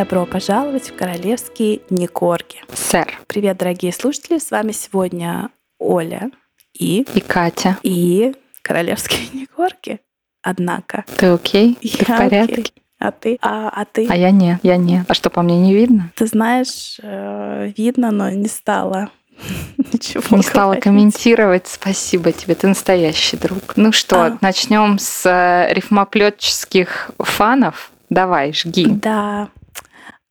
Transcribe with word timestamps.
Добро 0.00 0.24
пожаловать 0.24 0.88
в 0.88 0.96
королевские 0.96 1.82
Никорги. 1.90 2.62
Сэр. 2.72 3.20
Привет, 3.26 3.58
дорогие 3.58 3.92
слушатели. 3.92 4.38
С 4.38 4.50
вами 4.50 4.72
сегодня 4.72 5.50
Оля 5.78 6.30
и... 6.72 7.04
И 7.14 7.20
Катя. 7.20 7.76
И 7.82 8.34
королевские 8.62 9.28
Никорги. 9.34 10.00
Однако. 10.42 11.04
Ты 11.18 11.26
окей? 11.26 11.74
Ты 11.82 11.88
Я 11.88 12.04
в 12.04 12.18
порядке? 12.18 12.52
окей. 12.54 12.72
А 12.98 13.12
ты? 13.12 13.38
А, 13.42 13.68
а 13.68 13.84
ты? 13.84 14.06
А 14.08 14.16
я 14.16 14.30
не, 14.30 14.58
я 14.62 14.78
не. 14.78 15.04
А 15.06 15.12
что, 15.12 15.28
по 15.28 15.42
мне 15.42 15.60
не 15.60 15.74
видно? 15.74 16.10
Ты 16.14 16.26
знаешь, 16.26 16.98
э, 17.02 17.70
видно, 17.76 18.10
но 18.10 18.30
не 18.30 18.48
стало 18.48 19.10
ничего 19.92 20.34
Не 20.34 20.42
стала 20.42 20.64
говорить. 20.68 20.84
комментировать. 20.84 21.66
Спасибо 21.66 22.32
тебе, 22.32 22.54
ты 22.54 22.68
настоящий 22.68 23.36
друг. 23.36 23.76
Ну 23.76 23.92
что, 23.92 24.22
А. 24.22 24.38
начнем 24.40 24.98
с 24.98 25.26
э, 25.26 25.74
рифмоплетческих 25.74 27.10
фанов. 27.18 27.90
Давай, 28.08 28.54
жги. 28.54 28.86
Да. 28.86 29.50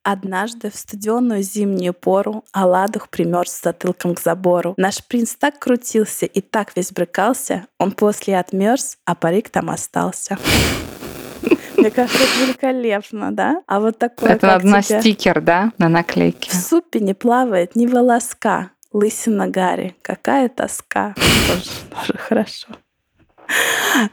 Однажды 0.03 0.71
в 0.71 0.75
студеную 0.75 1.43
зимнюю 1.43 1.93
пору 1.93 2.43
Аладух 2.51 3.09
примерз 3.09 3.61
затылком 3.61 4.15
к 4.15 4.19
забору. 4.21 4.73
Наш 4.77 5.03
принц 5.05 5.35
так 5.35 5.59
крутился 5.59 6.25
и 6.25 6.41
так 6.41 6.71
весь 6.75 6.91
брыкался, 6.91 7.67
он 7.77 7.91
после 7.91 8.37
отмерз, 8.39 8.97
а 9.05 9.13
парик 9.15 9.49
там 9.49 9.69
остался. 9.69 10.37
Мне 11.77 11.91
кажется, 11.91 12.23
это 12.23 12.45
великолепно, 12.45 13.31
да? 13.31 13.61
А 13.67 13.79
вот 13.79 13.97
такое, 13.97 14.31
Это 14.31 14.47
надо 14.47 14.67
на 14.67 14.81
тебе? 14.81 14.99
стикер, 14.99 15.41
да, 15.41 15.71
на 15.77 15.87
наклейке. 15.89 16.51
В 16.51 16.53
супе 16.53 16.99
не 16.99 17.13
плавает 17.13 17.75
ни 17.75 17.85
волоска. 17.85 18.71
Лысина 18.91 19.47
Гарри. 19.47 19.95
Какая 20.01 20.49
тоска. 20.49 21.13
Тоже, 21.47 21.69
тоже 21.89 22.13
хорошо. 22.17 22.67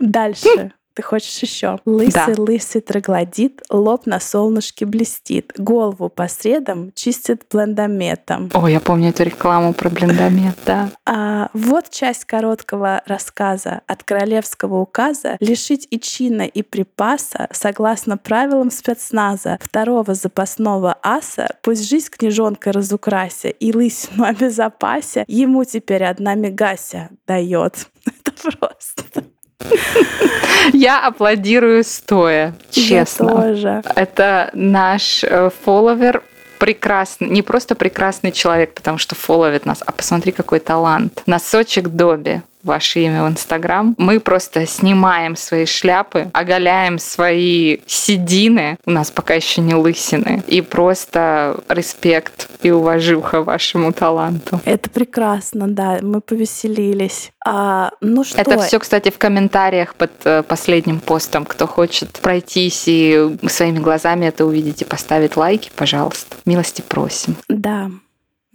Дальше. 0.00 0.73
Ты 0.97 1.03
хочешь 1.03 1.39
еще? 1.41 1.79
Лысый, 1.85 2.35
Да. 2.35 2.43
лысый 2.43 2.81
троглодит, 2.81 3.63
лоб 3.69 4.07
на 4.07 4.19
солнышке 4.19 4.87
блестит, 4.87 5.53
голову 5.59 6.09
по 6.09 6.27
средам 6.27 6.91
чистит 6.95 7.45
блендометом. 7.53 8.51
О, 8.55 8.67
я 8.67 8.81
помню 8.81 9.11
эту 9.11 9.25
рекламу 9.25 9.75
про 9.75 9.91
блендомет, 9.91 10.57
да. 10.65 10.89
А 11.05 11.51
вот 11.53 11.91
часть 11.91 12.25
короткого 12.25 13.03
рассказа 13.05 13.83
от 13.87 14.05
королевского 14.05 14.79
указа 14.81 15.37
лишить 15.41 15.87
и 15.91 16.01
чина, 16.01 16.43
и 16.43 16.63
припаса, 16.63 17.49
согласно 17.53 18.17
правилам 18.17 18.71
спецназа, 18.71 19.59
второго 19.61 20.15
запасного 20.15 20.97
аса, 21.03 21.57
пусть 21.61 21.87
жизнь 21.87 22.09
княжонка 22.11 22.73
разукрася 22.73 23.49
и 23.49 23.71
лысину 23.71 24.25
обезопася, 24.57 25.27
ему 25.29 25.65
теперь 25.65 26.05
одна 26.05 26.35
мигася 26.37 27.11
дает. 27.27 27.87
Это 28.07 28.33
просто. 28.33 29.26
Я 30.72 31.06
аплодирую 31.06 31.84
стоя, 31.84 32.55
честно. 32.70 33.31
Я 33.31 33.36
тоже. 33.36 33.83
Это 33.95 34.50
наш 34.53 35.22
э, 35.25 35.50
фолловер 35.64 36.22
прекрасный, 36.59 37.28
не 37.28 37.42
просто 37.42 37.75
прекрасный 37.75 38.33
человек, 38.33 38.75
потому 38.75 38.98
что 38.98 39.14
фолловит 39.14 39.67
нас, 39.67 39.83
а 39.84 39.92
посмотри, 39.92 40.33
какой 40.33 40.61
талант. 40.61 41.22
Носочек 41.27 41.89
Доби, 41.89 42.42
ваше 42.67 43.00
имя 43.00 43.25
в 43.25 43.28
Инстаграм. 43.28 43.95
Мы 43.98 44.20
просто 44.20 44.67
снимаем 44.67 45.36
свои 45.36 45.64
шляпы, 45.64 46.31
оголяем 46.33 46.98
свои 46.98 47.78
седины, 47.86 48.78
у 48.84 48.91
нас 48.91 49.11
пока 49.11 49.34
еще 49.34 49.61
не 49.61 49.75
лысины, 49.75 50.42
и 50.47 50.61
просто 50.61 51.61
респект 51.69 52.48
и 52.62 52.70
уважуха 52.70 53.42
вашему 53.42 53.92
таланту. 53.92 54.61
Это 54.64 54.91
прекрасно, 54.91 55.69
да, 55.69 55.98
мы 56.03 56.20
повеселились. 56.20 57.31
А, 57.47 57.93
ну 58.00 58.25
что, 58.25 58.41
Это 58.41 58.59
все, 58.59 58.78
кстати, 58.78 59.10
в 59.10 59.19
комментариях 59.19 59.94
под 59.94 60.10
э, 60.25 60.43
последним 60.43 61.00
постом. 61.00 61.44
Кто 61.44 61.66
хочет 61.66 62.10
пройтись 62.21 62.84
и 62.87 63.37
своими 63.49 63.78
глазами 63.78 64.26
это 64.26 64.44
увидеть 64.44 64.82
и 64.82 64.84
поставить 64.84 65.37
лайки, 65.37 65.71
пожалуйста. 65.76 66.37
Милости 66.44 66.82
просим. 66.82 67.37
Да, 67.49 67.91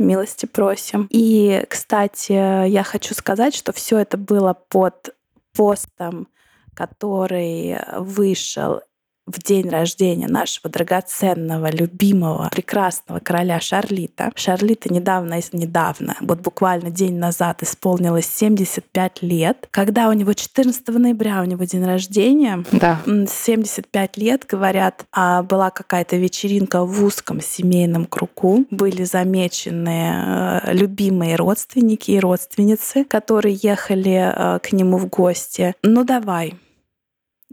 милости 0.01 0.45
просим. 0.45 1.07
И, 1.09 1.65
кстати, 1.69 2.67
я 2.67 2.83
хочу 2.83 3.13
сказать, 3.13 3.55
что 3.55 3.71
все 3.71 3.97
это 3.99 4.17
было 4.17 4.53
под 4.53 5.15
постом, 5.53 6.27
который 6.73 7.77
вышел 7.97 8.81
в 9.31 9.41
день 9.43 9.69
рождения 9.69 10.27
нашего 10.27 10.69
драгоценного, 10.69 11.69
любимого, 11.71 12.49
прекрасного 12.51 13.19
короля 13.19 13.59
Шарлита. 13.59 14.31
Шарлита 14.35 14.93
недавно, 14.93 15.39
недавно, 15.53 16.15
вот 16.21 16.39
буквально 16.39 16.89
день 16.89 17.17
назад 17.17 17.63
исполнилось 17.63 18.25
75 18.27 19.21
лет. 19.21 19.67
Когда 19.71 20.09
у 20.09 20.13
него 20.13 20.33
14 20.33 20.87
ноября 20.89 21.41
у 21.41 21.45
него 21.45 21.63
день 21.63 21.85
рождения, 21.85 22.63
Да. 22.71 23.01
М, 23.05 23.27
75 23.27 24.17
лет, 24.17 24.45
говорят, 24.47 25.05
а 25.11 25.43
была 25.43 25.69
какая-то 25.69 26.17
вечеринка 26.17 26.83
в 26.83 27.03
узком 27.03 27.41
семейном 27.41 28.05
кругу. 28.05 28.65
Были 28.71 29.03
замечены 29.03 30.61
э, 30.63 30.73
любимые 30.73 31.35
родственники 31.35 32.11
и 32.11 32.19
родственницы, 32.19 33.03
которые 33.03 33.57
ехали 33.61 34.33
э, 34.33 34.59
к 34.59 34.71
нему 34.73 34.97
в 34.97 35.07
гости. 35.07 35.73
Ну 35.83 36.03
давай. 36.03 36.53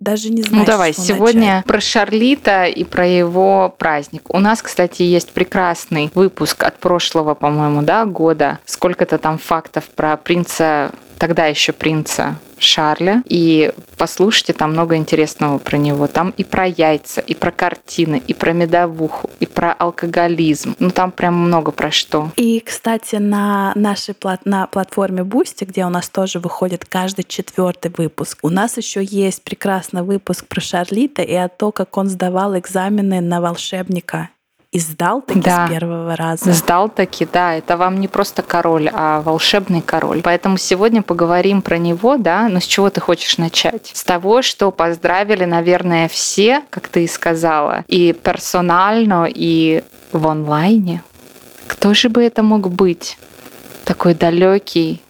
Даже 0.00 0.30
не 0.30 0.42
знаю, 0.42 0.60
Ну 0.60 0.64
давай, 0.64 0.92
сегодня 0.92 1.56
начать. 1.56 1.64
про 1.64 1.80
Шарлита 1.80 2.64
и 2.66 2.84
про 2.84 3.04
его 3.04 3.74
праздник. 3.76 4.22
У 4.32 4.38
нас, 4.38 4.62
кстати, 4.62 5.02
есть 5.02 5.30
прекрасный 5.32 6.10
выпуск 6.14 6.62
от 6.62 6.78
прошлого, 6.78 7.34
по-моему, 7.34 7.82
да, 7.82 8.04
года. 8.04 8.60
Сколько-то 8.64 9.18
там 9.18 9.38
фактов 9.38 9.84
про 9.96 10.16
принца, 10.16 10.92
тогда 11.18 11.46
еще 11.46 11.72
принца 11.72 12.36
Шарля. 12.58 13.22
И 13.26 13.72
послушайте, 13.96 14.52
там 14.52 14.72
много 14.72 14.96
интересного 14.96 15.58
про 15.58 15.76
него. 15.76 16.06
Там 16.06 16.30
и 16.36 16.44
про 16.44 16.66
яйца, 16.66 17.20
и 17.20 17.34
про 17.34 17.50
картины, 17.50 18.22
и 18.26 18.34
про 18.34 18.52
медовуху, 18.52 19.30
и 19.40 19.46
про 19.46 19.72
алкоголизм. 19.72 20.74
Ну 20.78 20.90
там 20.90 21.12
прям 21.12 21.34
много 21.34 21.70
про 21.70 21.90
что. 21.90 22.30
И, 22.36 22.60
кстати, 22.60 23.16
на 23.16 23.72
нашей 23.74 24.14
плат- 24.14 24.44
на 24.44 24.66
платформе 24.66 25.22
Boosty, 25.22 25.64
где 25.66 25.84
у 25.84 25.88
нас 25.88 26.08
тоже 26.08 26.38
выходит 26.38 26.84
каждый 26.84 27.24
четвертый 27.24 27.92
выпуск, 27.96 28.38
у 28.42 28.48
нас 28.48 28.76
еще 28.76 29.04
есть 29.04 29.42
прекрасный 29.42 30.02
выпуск 30.02 30.46
про 30.46 30.60
Шарлита 30.60 31.22
и 31.22 31.34
о 31.34 31.48
том, 31.48 31.72
как 31.72 31.96
он 31.96 32.08
сдавал 32.08 32.58
экзамены 32.58 33.20
на 33.20 33.40
волшебника. 33.40 34.30
И 34.70 34.80
сдал 34.80 35.22
таки 35.22 35.40
Да. 35.40 35.66
с 35.66 35.70
первого 35.70 36.14
раза. 36.14 36.52
Сдал 36.52 36.90
таки, 36.90 37.26
да, 37.30 37.54
это 37.54 37.78
вам 37.78 37.98
не 38.00 38.06
просто 38.06 38.42
король, 38.42 38.90
а 38.92 39.22
волшебный 39.22 39.80
король. 39.80 40.20
Поэтому 40.22 40.58
сегодня 40.58 41.00
поговорим 41.02 41.62
про 41.62 41.78
него, 41.78 42.18
да, 42.18 42.48
но 42.50 42.60
с 42.60 42.64
чего 42.64 42.90
ты 42.90 43.00
хочешь 43.00 43.38
начать? 43.38 43.90
С 43.94 44.04
того, 44.04 44.42
что 44.42 44.70
поздравили, 44.70 45.46
наверное, 45.46 46.06
все, 46.08 46.62
как 46.68 46.88
ты 46.88 47.04
и 47.04 47.08
сказала, 47.08 47.84
и 47.88 48.12
персонально, 48.12 49.26
и 49.26 49.84
в 50.12 50.26
онлайне. 50.28 51.02
Кто 51.66 51.94
же 51.94 52.10
бы 52.10 52.22
это 52.22 52.42
мог 52.42 52.68
быть? 52.68 53.18
Такой 53.86 54.12
далекий, 54.12 55.00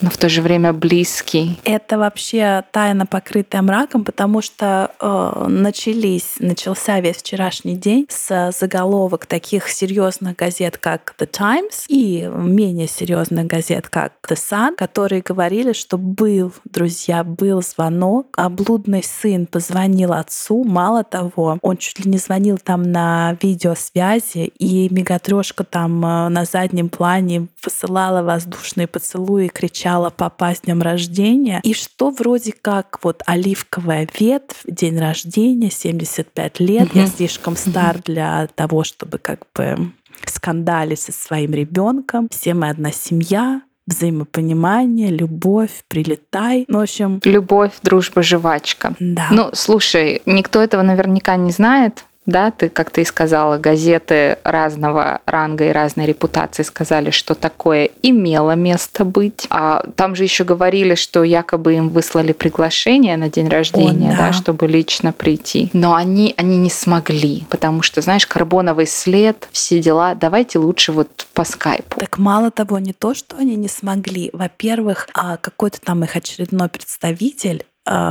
но 0.00 0.10
в 0.10 0.16
то 0.16 0.28
же 0.28 0.42
время 0.42 0.72
близкий. 0.72 1.58
Это 1.64 1.98
вообще 1.98 2.64
тайна, 2.70 3.06
покрытая 3.06 3.62
мраком, 3.62 4.04
потому 4.04 4.42
что 4.42 4.92
э, 5.00 5.46
начались, 5.48 6.34
начался 6.38 7.00
весь 7.00 7.16
вчерашний 7.16 7.76
день 7.76 8.06
с 8.08 8.52
заголовок 8.58 9.26
таких 9.26 9.68
серьезных 9.68 10.36
газет, 10.36 10.78
как 10.78 11.14
The 11.18 11.26
Times, 11.26 11.84
и 11.88 12.28
менее 12.32 12.86
серьезных 12.86 13.46
газет, 13.46 13.88
как 13.88 14.12
The 14.28 14.36
Sun, 14.36 14.76
которые 14.76 15.22
говорили, 15.22 15.72
что 15.72 15.98
был, 15.98 16.52
друзья, 16.64 17.24
был 17.24 17.62
звонок, 17.62 18.28
а 18.36 18.48
блудный 18.48 19.02
сын 19.02 19.46
позвонил 19.46 20.12
отцу. 20.12 20.64
Мало 20.64 21.04
того, 21.04 21.58
он 21.62 21.76
чуть 21.76 22.04
ли 22.04 22.10
не 22.10 22.18
звонил 22.18 22.58
там 22.58 22.82
на 22.82 23.36
видеосвязи, 23.42 24.52
и 24.58 24.92
Мегатрешка 24.92 25.64
там 25.64 26.04
э, 26.04 26.28
на 26.28 26.44
заднем 26.44 26.88
плане 26.88 27.48
посылала 27.62 28.22
воздушные 28.22 28.86
поцелуи 28.86 29.46
и 29.46 29.48
кричала 29.48 29.87
«Папа, 30.16 30.54
с 30.54 30.60
днем 30.62 30.82
рождения!» 30.82 31.60
И 31.64 31.72
что 31.74 32.10
вроде 32.10 32.52
как 32.52 32.98
вот 33.02 33.22
оливковая 33.26 34.06
ветвь, 34.18 34.62
день 34.66 34.98
рождения, 34.98 35.70
75 35.70 36.60
лет, 36.60 36.88
я 36.94 37.02
Мгм. 37.02 37.10
слишком 37.10 37.56
стар 37.56 37.98
для 38.04 38.46
того, 38.54 38.84
чтобы 38.84 39.18
как 39.18 39.40
бы 39.54 39.92
скандалить 40.24 41.00
со 41.00 41.12
своим 41.12 41.52
ребенком. 41.52 42.28
Все 42.30 42.52
мы 42.54 42.68
одна 42.70 42.90
семья, 42.92 43.62
взаимопонимание, 43.86 45.10
любовь, 45.10 45.84
прилетай. 45.88 46.64
Ну, 46.68 46.78
в 46.78 46.82
общем, 46.82 47.20
Любовь, 47.24 47.72
дружба, 47.82 48.22
жвачка. 48.22 48.94
да. 48.98 49.28
Ну, 49.30 49.50
слушай, 49.54 50.22
никто 50.26 50.60
этого 50.62 50.82
наверняка 50.82 51.36
не 51.36 51.50
знает, 51.52 52.04
да, 52.28 52.50
ты, 52.50 52.68
как 52.68 52.90
ты 52.90 53.00
и 53.00 53.04
сказала, 53.06 53.56
газеты 53.56 54.36
разного 54.44 55.22
ранга 55.24 55.64
и 55.64 55.72
разной 55.72 56.04
репутации 56.04 56.62
сказали, 56.62 57.10
что 57.10 57.34
такое 57.34 57.88
имело 58.02 58.54
место 58.54 59.06
быть. 59.06 59.46
А 59.48 59.82
там 59.96 60.14
же 60.14 60.24
еще 60.24 60.44
говорили, 60.44 60.94
что 60.94 61.24
якобы 61.24 61.76
им 61.76 61.88
выслали 61.88 62.32
приглашение 62.32 63.16
на 63.16 63.30
день 63.30 63.48
рождения, 63.48 64.10
да. 64.10 64.26
да, 64.26 64.32
чтобы 64.34 64.66
лично 64.66 65.12
прийти. 65.12 65.70
Но 65.72 65.94
они, 65.94 66.34
они 66.36 66.58
не 66.58 66.68
смогли, 66.68 67.46
потому 67.48 67.80
что, 67.80 68.02
знаешь, 68.02 68.26
карбоновый 68.26 68.86
след, 68.86 69.48
все 69.50 69.80
дела, 69.80 70.14
давайте 70.14 70.58
лучше 70.58 70.92
вот 70.92 71.26
по 71.32 71.44
скайпу. 71.44 71.98
Так 71.98 72.18
мало 72.18 72.50
того, 72.50 72.78
не 72.78 72.92
то, 72.92 73.14
что 73.14 73.36
они 73.38 73.56
не 73.56 73.68
смогли. 73.68 74.28
Во-первых, 74.34 75.08
а, 75.14 75.38
какой-то 75.38 75.80
там 75.80 76.04
их 76.04 76.14
очередной 76.14 76.68
представитель 76.68 77.64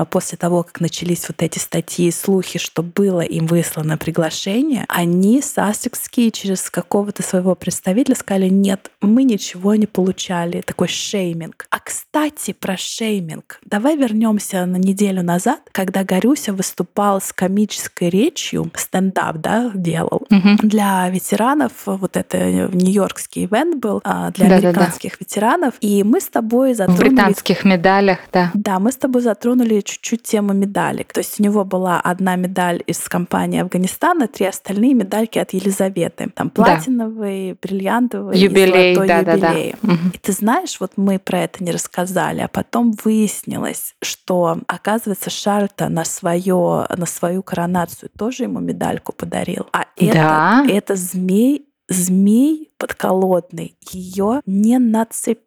после 0.10 0.38
того, 0.38 0.64
как 0.64 0.80
начались 0.82 1.28
вот 1.28 1.42
эти 1.44 1.60
статьи 1.60 2.08
и 2.08 2.12
слухи, 2.12 2.60
что 2.60 2.84
было 2.84 3.22
им 3.22 3.46
выслано 3.46 3.98
приглашение, 3.98 4.86
они, 4.88 5.42
сассекские, 5.42 6.32
через 6.32 6.70
какого-то 6.70 7.24
своего 7.24 7.56
представителя 7.56 8.16
сказали, 8.16 8.50
нет, 8.50 8.92
мы 9.02 9.24
ничего 9.24 9.76
не 9.76 9.86
получали. 9.86 10.62
Такой 10.62 10.88
шейминг. 10.88 11.68
А, 11.70 11.80
кстати, 11.80 12.54
про 12.54 12.78
шейминг. 12.78 13.60
Давай 13.66 13.98
вернемся 13.98 14.66
на 14.66 14.78
неделю 14.78 15.24
назад, 15.24 15.60
когда 15.72 16.04
Горюся 16.04 16.54
выступал 16.54 17.22
с 17.22 17.32
комической 17.34 18.10
речью, 18.10 18.72
стендап, 18.76 19.38
да, 19.38 19.72
делал, 19.74 20.24
угу. 20.30 20.50
для 20.64 21.10
ветеранов. 21.10 21.72
Вот 21.86 22.18
это 22.18 22.70
нью-йоркский 22.74 23.46
ивент 23.46 23.80
был 23.80 24.02
а, 24.04 24.32
для 24.32 24.50
да, 24.50 24.56
американских 24.56 25.12
да, 25.12 25.18
да. 25.20 25.26
ветеранов. 25.26 25.74
И 25.82 26.04
мы 26.04 26.20
с 26.20 26.28
тобой 26.28 26.74
затронули... 26.74 27.10
В 27.10 27.10
британских 27.10 27.64
медалях, 27.66 28.20
да. 28.32 28.52
Да, 28.54 28.80
мы 28.80 28.92
с 28.92 28.98
тобой 28.98 29.22
затронули 29.22 29.67
чуть-чуть 29.82 30.24
тему 30.24 30.54
медалек. 30.54 31.14
То 31.14 31.20
есть 31.20 31.40
у 31.40 31.44
него 31.44 31.64
была 31.66 32.00
одна 32.00 32.36
медаль 32.36 32.84
из 32.88 33.00
компании 33.00 33.62
Афганистана, 33.62 34.28
три 34.28 34.46
остальные 34.46 34.94
медальки 34.94 35.40
от 35.40 35.54
Елизаветы. 35.54 36.30
Там 36.34 36.50
платиновый, 36.50 37.52
да. 37.52 37.58
бриллиантовый 37.62 38.38
юбилей, 38.38 38.92
и 38.92 38.96
золотой 38.96 39.08
да, 39.08 39.20
юбилей. 39.20 39.76
Да, 39.82 39.90
да. 39.90 39.96
И 40.14 40.18
ты 40.18 40.32
знаешь, 40.32 40.80
вот 40.80 40.94
мы 40.96 41.20
про 41.20 41.42
это 41.42 41.64
не 41.64 41.72
рассказали, 41.72 42.42
а 42.42 42.48
потом 42.48 42.94
выяснилось, 43.04 43.96
что, 44.02 44.60
оказывается, 44.68 45.30
Шарльта 45.30 45.90
на, 45.90 46.06
свое, 46.06 46.86
на 46.96 47.06
свою 47.06 47.44
коронацию 47.44 48.10
тоже 48.18 48.44
ему 48.44 48.60
медальку 48.60 49.14
подарил. 49.14 49.68
А 49.74 49.86
да? 50.00 50.64
это, 50.66 50.74
это 50.74 50.96
змей 50.96 51.68
змей 51.90 52.72
подколодный 52.78 53.78
ее 53.92 54.42
не 54.46 54.78
нацепил. 54.80 55.47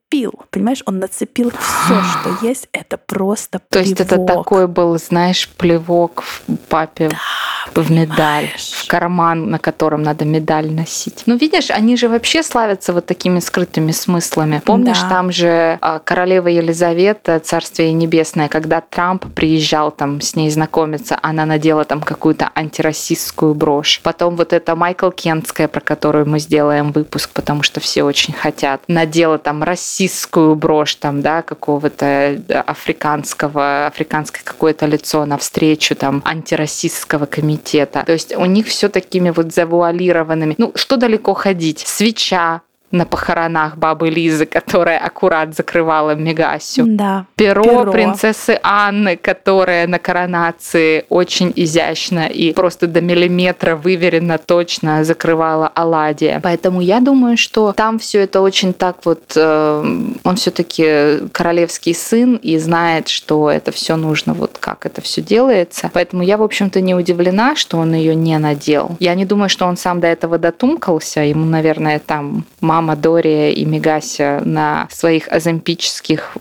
Понимаешь, 0.50 0.82
он 0.86 0.98
нацепил 0.98 1.50
все, 1.50 2.02
что 2.20 2.46
есть. 2.46 2.68
Это 2.72 2.98
просто 2.98 3.58
плевок. 3.58 3.70
То 3.70 3.78
есть 3.78 4.00
это 4.00 4.24
такой 4.24 4.66
был, 4.66 4.98
знаешь, 4.98 5.48
плевок 5.48 6.22
в 6.22 6.56
папе 6.68 7.08
да, 7.08 7.82
в 7.82 7.90
медаль, 7.90 8.48
в 8.58 8.86
карман, 8.88 9.50
на 9.50 9.58
котором 9.58 10.02
надо 10.02 10.24
медаль 10.24 10.70
носить. 10.70 11.22
Ну, 11.26 11.36
видишь, 11.36 11.70
они 11.70 11.96
же 11.96 12.08
вообще 12.08 12.42
славятся 12.42 12.92
вот 12.92 13.06
такими 13.06 13.38
скрытыми 13.40 13.92
смыслами. 13.92 14.60
Помнишь, 14.64 15.00
да. 15.00 15.08
там 15.08 15.32
же 15.32 15.78
а, 15.80 15.98
королева 16.00 16.48
Елизавета, 16.48 17.38
царствие 17.40 17.92
небесное, 17.92 18.48
когда 18.48 18.80
Трамп 18.80 19.26
приезжал 19.34 19.90
там 19.90 20.20
с 20.20 20.34
ней 20.34 20.50
знакомиться, 20.50 21.18
она 21.22 21.46
надела 21.46 21.84
там 21.84 22.00
какую-то 22.02 22.50
антироссийскую 22.54 23.54
брошь. 23.54 24.00
Потом 24.02 24.36
вот 24.36 24.52
это 24.52 24.74
Майкл 24.74 25.10
Кентская, 25.10 25.68
про 25.68 25.80
которую 25.80 26.28
мы 26.28 26.38
сделаем 26.40 26.92
выпуск 26.92 27.30
потому 27.32 27.62
что 27.62 27.80
все 27.80 28.02
очень 28.02 28.34
хотят. 28.34 28.82
Надела 28.86 29.38
там 29.38 29.62
российскую 30.00 30.54
брошь, 30.54 30.94
там, 30.94 31.20
да, 31.20 31.42
какого-то 31.42 32.06
э, 32.06 32.62
африканского, 32.66 33.86
африканское 33.86 34.42
какое-то 34.42 34.86
лицо 34.86 35.26
навстречу 35.26 35.94
там 35.94 36.22
антироссийского 36.24 37.26
комитета. 37.26 38.02
То 38.06 38.12
есть 38.12 38.34
у 38.34 38.46
них 38.46 38.66
все 38.66 38.88
такими 38.88 39.30
вот 39.30 39.52
завуалированными. 39.52 40.54
Ну, 40.56 40.72
что 40.74 40.96
далеко 40.96 41.34
ходить? 41.34 41.80
Свеча, 41.80 42.62
на 42.90 43.04
похоронах 43.04 43.76
бабы 43.76 44.10
Лизы, 44.10 44.46
которая 44.46 44.98
аккурат 44.98 45.54
закрывала 45.54 46.14
Мегасю. 46.14 46.84
Да. 46.86 47.26
Перо, 47.36 47.62
перо 47.62 47.92
принцессы 47.92 48.58
Анны, 48.62 49.16
которая 49.16 49.86
на 49.86 49.98
коронации 49.98 51.04
очень 51.08 51.52
изящно 51.54 52.26
и 52.26 52.52
просто 52.52 52.86
до 52.86 53.00
миллиметра 53.00 53.76
выверенно 53.76 54.38
точно 54.38 55.04
закрывала 55.04 55.68
Аладия. 55.68 56.40
Поэтому 56.42 56.80
я 56.80 57.00
думаю, 57.00 57.36
что 57.36 57.72
там 57.72 57.98
все 57.98 58.20
это 58.20 58.40
очень 58.40 58.72
так 58.72 58.96
вот... 59.04 59.32
Э, 59.36 59.84
он 60.24 60.36
все-таки 60.36 61.28
королевский 61.32 61.94
сын 61.94 62.36
и 62.36 62.58
знает, 62.58 63.08
что 63.08 63.50
это 63.50 63.70
все 63.72 63.96
нужно, 63.96 64.34
вот 64.34 64.58
как 64.58 64.86
это 64.86 65.00
все 65.00 65.22
делается. 65.22 65.90
Поэтому 65.92 66.22
я, 66.22 66.36
в 66.36 66.42
общем-то, 66.42 66.80
не 66.80 66.94
удивлена, 66.94 67.54
что 67.54 67.78
он 67.78 67.94
ее 67.94 68.14
не 68.14 68.36
надел. 68.38 68.96
Я 68.98 69.14
не 69.14 69.24
думаю, 69.24 69.48
что 69.48 69.66
он 69.66 69.76
сам 69.76 70.00
до 70.00 70.08
этого 70.08 70.38
дотумкался. 70.38 71.20
Ему, 71.20 71.44
наверное, 71.44 71.98
там 71.98 72.44
мама 72.60 72.79
мама 72.80 72.96
Дория 72.96 73.52
и 73.52 73.66
Мегася 73.66 74.40
на 74.44 74.88
своих 74.90 75.28
азампических 75.28 76.36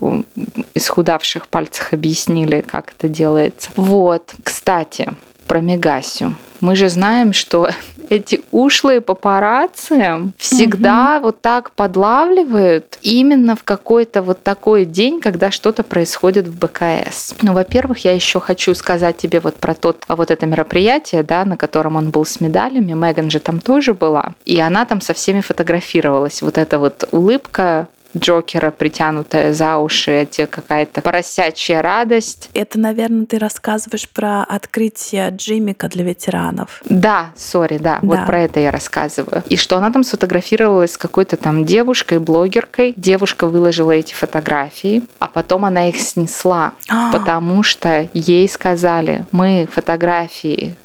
исхудавших 0.74 1.48
пальцах 1.48 1.92
объяснили, 1.92 2.62
как 2.62 2.94
это 2.96 3.08
делается. 3.08 3.68
Вот, 3.76 4.32
кстати, 4.42 5.12
про 5.46 5.60
Мегасю. 5.60 6.34
Мы 6.60 6.76
же 6.76 6.88
знаем, 6.88 7.34
что 7.34 7.68
эти 8.10 8.42
ушлые 8.50 9.00
папарацци 9.00 10.32
всегда 10.36 11.16
угу. 11.16 11.26
вот 11.26 11.40
так 11.40 11.70
подлавливают 11.70 12.98
именно 13.02 13.54
в 13.54 13.62
какой-то 13.62 14.20
вот 14.22 14.42
такой 14.42 14.84
день, 14.84 15.20
когда 15.20 15.50
что-то 15.50 15.84
происходит 15.84 16.48
в 16.48 16.58
БКС. 16.58 17.36
Ну, 17.40 17.52
во-первых, 17.52 18.04
я 18.04 18.12
еще 18.12 18.40
хочу 18.40 18.74
сказать 18.74 19.16
тебе 19.16 19.38
вот 19.40 19.54
про 19.54 19.74
тот, 19.74 20.02
а 20.08 20.16
вот 20.16 20.30
это 20.32 20.44
мероприятие, 20.44 21.22
да, 21.22 21.44
на 21.44 21.56
котором 21.56 21.96
он 21.96 22.10
был 22.10 22.24
с 22.24 22.40
медалями. 22.40 22.92
Меган 22.92 23.30
же 23.30 23.38
там 23.38 23.60
тоже 23.60 23.94
была. 23.94 24.34
И 24.44 24.60
она 24.60 24.84
там 24.84 25.00
со 25.00 25.14
всеми 25.14 25.40
фотографировалась. 25.40 26.42
Вот 26.42 26.58
эта 26.58 26.80
вот 26.80 27.08
улыбка 27.12 27.86
Джокера, 28.16 28.70
притянутая 28.70 29.52
за 29.52 29.78
уши, 29.78 30.22
эти 30.22 30.46
какая-то 30.46 31.00
поросячья 31.00 31.82
радость. 31.82 32.50
Это, 32.54 32.78
наверное, 32.78 33.26
ты 33.26 33.38
рассказываешь 33.38 34.08
про 34.08 34.42
открытие 34.42 35.30
Джимика 35.30 35.88
для 35.88 36.04
ветеранов. 36.04 36.82
Да, 36.84 37.30
сори, 37.36 37.78
да, 37.78 37.98
да, 38.02 38.06
вот 38.06 38.26
про 38.26 38.40
это 38.42 38.60
я 38.60 38.70
рассказываю. 38.70 39.42
И 39.48 39.56
что 39.56 39.76
она 39.76 39.90
там 39.90 40.02
сфотографировалась 40.02 40.92
с 40.92 40.98
какой-то 40.98 41.36
там 41.36 41.64
девушкой, 41.64 42.18
блогеркой. 42.18 42.94
Девушка 42.96 43.46
выложила 43.46 43.92
эти 43.92 44.14
фотографии, 44.14 45.02
а 45.18 45.28
потом 45.28 45.64
она 45.64 45.88
их 45.88 46.00
снесла, 46.00 46.72
а. 46.88 47.12
потому 47.12 47.62
что 47.62 48.08
ей 48.12 48.48
сказали, 48.48 49.26
мы 49.32 49.68
фотографии 49.70 50.76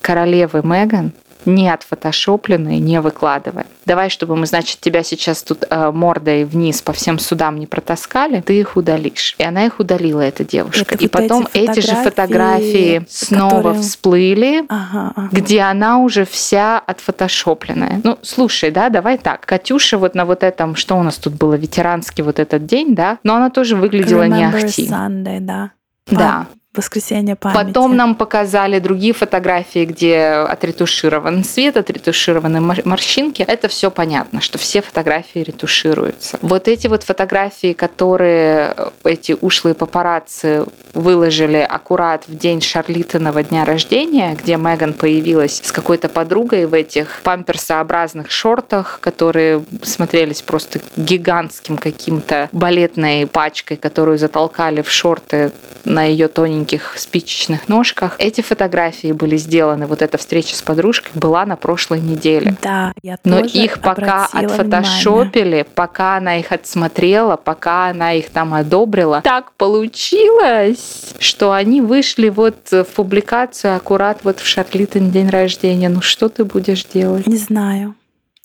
королевы 0.00 0.62
Меган 0.62 1.12
не 1.46 1.68
отфотошопленные, 1.68 2.78
не 2.78 3.00
выкладывая. 3.00 3.66
Давай, 3.84 4.10
чтобы 4.10 4.36
мы, 4.36 4.46
значит, 4.46 4.80
тебя 4.80 5.02
сейчас 5.02 5.42
тут 5.42 5.64
э, 5.68 5.90
мордой 5.90 6.44
вниз 6.44 6.82
по 6.82 6.92
всем 6.92 7.18
судам 7.18 7.58
не 7.58 7.66
протаскали, 7.66 8.40
ты 8.40 8.60
их 8.60 8.76
удалишь. 8.76 9.34
И 9.38 9.42
она 9.42 9.66
их 9.66 9.80
удалила, 9.80 10.20
эта 10.20 10.44
девушка. 10.44 10.94
Это 10.94 11.04
и 11.04 11.06
вот 11.06 11.12
потом 11.12 11.48
эти, 11.52 11.70
эти 11.70 11.80
же 11.80 11.94
фотографии 11.96 13.04
снова 13.08 13.56
которые... 13.56 13.82
всплыли, 13.82 14.64
ага, 14.68 15.12
ага. 15.14 15.28
где 15.32 15.60
она 15.60 15.98
уже 15.98 16.24
вся 16.24 16.78
отфотошопленная. 16.78 18.00
Ну, 18.04 18.18
слушай, 18.22 18.70
да, 18.70 18.88
давай 18.88 19.18
так. 19.18 19.44
Катюша 19.46 19.98
вот 19.98 20.14
на 20.14 20.24
вот 20.24 20.42
этом, 20.42 20.76
что 20.76 20.96
у 20.96 21.02
нас 21.02 21.16
тут 21.16 21.34
было, 21.34 21.54
ветеранский 21.54 22.22
вот 22.22 22.38
этот 22.38 22.66
день, 22.66 22.94
да, 22.94 23.18
но 23.22 23.34
она 23.34 23.50
тоже 23.50 23.76
выглядела 23.76 24.22
Remember 24.22 24.36
не 24.36 24.44
ахти. 24.44 24.88
Sunday, 24.88 25.40
да. 25.40 25.70
Да, 26.06 26.46
воскресенье 26.74 27.36
памяти. 27.36 27.66
Потом 27.66 27.96
нам 27.96 28.14
показали 28.14 28.78
другие 28.78 29.12
фотографии, 29.12 29.84
где 29.84 30.24
отретуширован 30.24 31.44
свет, 31.44 31.76
отретушированы 31.76 32.60
морщинки. 32.60 33.42
Это 33.42 33.68
все 33.68 33.90
понятно, 33.90 34.40
что 34.40 34.58
все 34.58 34.80
фотографии 34.80 35.40
ретушируются. 35.40 36.38
Вот 36.40 36.68
эти 36.68 36.86
вот 36.86 37.02
фотографии, 37.02 37.74
которые 37.74 38.74
эти 39.04 39.36
ушлые 39.38 39.74
папарацци 39.74 40.64
выложили 40.94 41.58
аккурат 41.58 42.24
в 42.26 42.36
день 42.36 42.60
Шарлитонова 42.62 43.42
дня 43.42 43.64
рождения, 43.64 44.34
где 44.34 44.56
Меган 44.56 44.94
появилась 44.94 45.60
с 45.62 45.72
какой-то 45.72 46.08
подругой 46.08 46.66
в 46.66 46.74
этих 46.74 47.20
памперсообразных 47.22 48.30
шортах, 48.30 48.98
которые 49.00 49.64
смотрелись 49.82 50.40
просто 50.40 50.80
гигантским 50.96 51.76
каким-то 51.76 52.48
балетной 52.52 53.26
пачкой, 53.26 53.76
которую 53.76 54.16
затолкали 54.16 54.80
в 54.80 54.90
шорты 54.90 55.52
на 55.84 56.04
ее 56.04 56.28
тоненькие 56.28 56.61
маленьких 56.62 56.94
спичечных 56.96 57.68
ножках. 57.68 58.14
Эти 58.18 58.40
фотографии 58.40 59.12
были 59.12 59.36
сделаны, 59.36 59.86
вот 59.86 60.00
эта 60.00 60.16
встреча 60.16 60.54
с 60.54 60.62
подружкой 60.62 61.10
была 61.14 61.44
на 61.44 61.56
прошлой 61.56 62.00
неделе. 62.00 62.56
Да, 62.62 62.92
я 63.02 63.18
Но 63.24 63.40
их 63.40 63.80
пока 63.80 64.26
отфотошопили, 64.26 65.42
внимание. 65.42 65.64
пока 65.64 66.16
она 66.16 66.38
их 66.38 66.52
отсмотрела, 66.52 67.36
пока 67.36 67.88
она 67.88 68.12
их 68.12 68.30
там 68.30 68.54
одобрила, 68.54 69.22
так 69.22 69.52
получилось, 69.56 71.14
что 71.18 71.52
они 71.52 71.80
вышли 71.80 72.28
вот 72.28 72.70
в 72.70 72.84
публикацию 72.94 73.76
аккурат 73.76 74.20
вот 74.22 74.38
в 74.38 74.46
Шарлиттен 74.46 75.10
день 75.10 75.28
рождения. 75.28 75.88
Ну 75.88 76.00
что 76.00 76.28
ты 76.28 76.44
будешь 76.44 76.84
делать? 76.84 77.26
Не 77.26 77.36
знаю. 77.36 77.94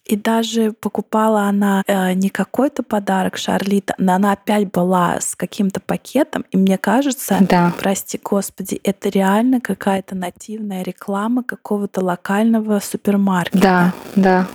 И 0.07 0.15
даже 0.15 0.71
покупала 0.71 1.43
она 1.43 1.83
э, 1.85 2.13
не 2.13 2.29
какой-то 2.29 2.83
подарок 2.83 3.37
Шарлита, 3.37 3.93
но 3.97 4.13
она 4.13 4.31
опять 4.31 4.71
была 4.71 5.19
с 5.19 5.35
каким-то 5.35 5.79
пакетом. 5.79 6.45
И 6.51 6.57
мне 6.57 6.77
кажется, 6.77 7.37
да. 7.41 7.73
прости 7.77 8.19
господи, 8.23 8.79
это 8.83 9.09
реально 9.09 9.59
какая-то 9.61 10.15
нативная 10.15 10.83
реклама 10.83 11.43
какого-то 11.43 12.03
локального 12.03 12.79
супермаркета. 12.79 13.59
Да, 13.61 13.93
да. 14.15 14.47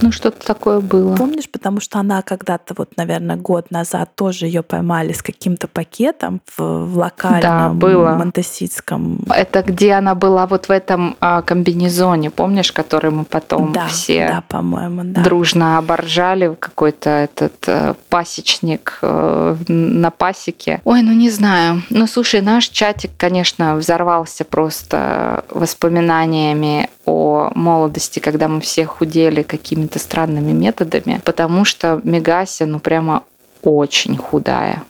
Ну, 0.00 0.12
что-то 0.12 0.44
такое 0.44 0.80
было. 0.80 1.14
Помнишь, 1.16 1.48
потому 1.50 1.80
что 1.80 1.98
она 1.98 2.22
когда-то, 2.22 2.74
вот, 2.76 2.96
наверное, 2.96 3.36
год 3.36 3.70
назад 3.70 4.10
тоже 4.14 4.46
ее 4.46 4.62
поймали 4.62 5.12
с 5.12 5.22
каким-то 5.22 5.68
пакетом 5.68 6.40
в, 6.56 6.84
в 6.86 6.98
локальном 6.98 7.40
да, 7.40 7.68
было. 7.70 8.10
монтеситском. 8.10 9.20
Это 9.28 9.62
где 9.62 9.92
она 9.92 10.14
была 10.14 10.46
вот 10.46 10.66
в 10.66 10.70
этом 10.70 11.16
а, 11.20 11.42
комбинезоне, 11.42 12.30
помнишь, 12.30 12.72
который 12.72 13.10
мы 13.10 13.24
потом 13.24 13.72
да, 13.72 13.86
все 13.86 14.28
да, 14.28 14.44
по-моему, 14.48 15.02
да. 15.04 15.22
дружно 15.22 15.78
оборжали, 15.78 16.54
какой-то 16.58 17.10
этот 17.10 17.54
э, 17.66 17.94
пасечник 18.08 18.98
э, 19.02 19.56
на 19.68 20.10
пасеке. 20.10 20.80
Ой, 20.84 21.02
ну 21.02 21.12
не 21.12 21.30
знаю. 21.30 21.82
Ну, 21.90 22.06
слушай, 22.06 22.40
наш 22.40 22.68
чатик, 22.68 23.12
конечно, 23.16 23.76
взорвался 23.76 24.44
просто 24.44 25.44
воспоминаниями 25.50 26.88
о 27.06 27.50
молодости, 27.54 28.18
когда 28.18 28.48
мы 28.48 28.60
все 28.60 28.86
худели 28.86 29.42
какими-то 29.42 29.98
странными 29.98 30.52
методами, 30.52 31.20
потому 31.24 31.64
что 31.64 32.00
Мегася, 32.04 32.66
ну 32.66 32.80
прямо 32.80 33.24
очень 33.62 34.16
худая. 34.16 34.84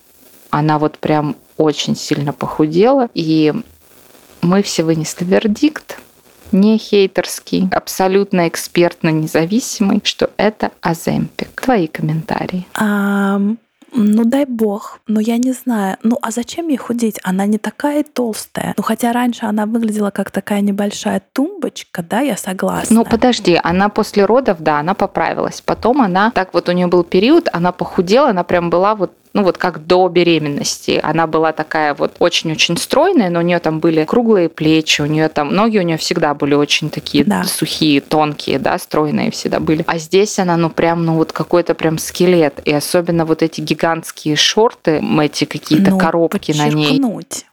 Она 0.50 0.78
вот 0.78 0.98
прям 0.98 1.36
очень 1.56 1.96
сильно 1.96 2.32
похудела, 2.32 3.08
и 3.14 3.52
мы 4.42 4.62
все 4.62 4.84
вынесли 4.84 5.24
вердикт, 5.24 5.98
не 6.52 6.78
хейтерский, 6.78 7.68
абсолютно 7.72 8.46
экспертно 8.48 9.08
независимый, 9.08 10.00
что 10.04 10.30
это 10.36 10.70
Аземпик. 10.80 11.60
Твои 11.60 11.88
комментарии. 11.88 12.66
Um, 12.78 13.56
ну, 13.94 14.24
дай 14.24 14.44
бог. 14.44 14.98
Но 15.06 15.20
я 15.20 15.38
не 15.38 15.52
знаю. 15.52 15.96
Ну, 16.02 16.18
а 16.20 16.30
зачем 16.30 16.68
ей 16.68 16.76
худеть? 16.76 17.20
Она 17.22 17.46
не 17.46 17.58
такая 17.58 18.04
толстая. 18.04 18.74
Ну, 18.76 18.82
хотя 18.82 19.12
раньше 19.12 19.46
она 19.46 19.66
выглядела 19.66 20.10
как 20.10 20.30
такая 20.30 20.60
небольшая 20.60 21.22
тумбочка, 21.32 22.02
да, 22.02 22.20
я 22.20 22.36
согласна. 22.36 22.96
Ну, 22.96 23.04
подожди, 23.04 23.58
она 23.62 23.88
после 23.88 24.24
родов, 24.24 24.58
да, 24.60 24.80
она 24.80 24.94
поправилась. 24.94 25.60
Потом 25.60 26.02
она, 26.02 26.30
так 26.32 26.54
вот 26.54 26.68
у 26.68 26.72
нее 26.72 26.88
был 26.88 27.04
период, 27.04 27.48
она 27.52 27.72
похудела, 27.72 28.30
она 28.30 28.44
прям 28.44 28.70
была 28.70 28.94
вот 28.94 29.12
ну 29.34 29.42
вот 29.42 29.58
как 29.58 29.86
до 29.86 30.08
беременности. 30.08 31.00
Она 31.02 31.26
была 31.26 31.52
такая 31.52 31.94
вот 31.94 32.14
очень-очень 32.20 32.76
стройная, 32.78 33.30
но 33.30 33.40
у 33.40 33.42
нее 33.42 33.58
там 33.58 33.80
были 33.80 34.04
круглые 34.04 34.48
плечи, 34.48 35.02
у 35.02 35.06
нее 35.06 35.28
там 35.28 35.54
ноги 35.54 35.78
у 35.78 35.82
нее 35.82 35.98
всегда 35.98 36.34
были 36.34 36.54
очень 36.54 36.88
такие 36.88 37.24
да. 37.24 37.42
сухие, 37.44 38.00
тонкие, 38.00 38.60
да, 38.60 38.78
стройные 38.78 39.32
всегда 39.32 39.58
были. 39.58 39.84
А 39.88 39.98
здесь 39.98 40.38
она, 40.38 40.56
ну 40.56 40.70
прям, 40.70 41.04
ну 41.04 41.16
вот 41.16 41.32
какой-то 41.32 41.74
прям 41.74 41.98
скелет. 41.98 42.60
И 42.64 42.72
особенно 42.72 43.26
вот 43.26 43.42
эти 43.42 43.60
гигантские 43.60 44.36
шорты, 44.36 45.02
эти 45.20 45.44
какие-то 45.44 45.90
ну, 45.90 45.98
коробки 45.98 46.52
на 46.52 46.68
ней 46.68 47.00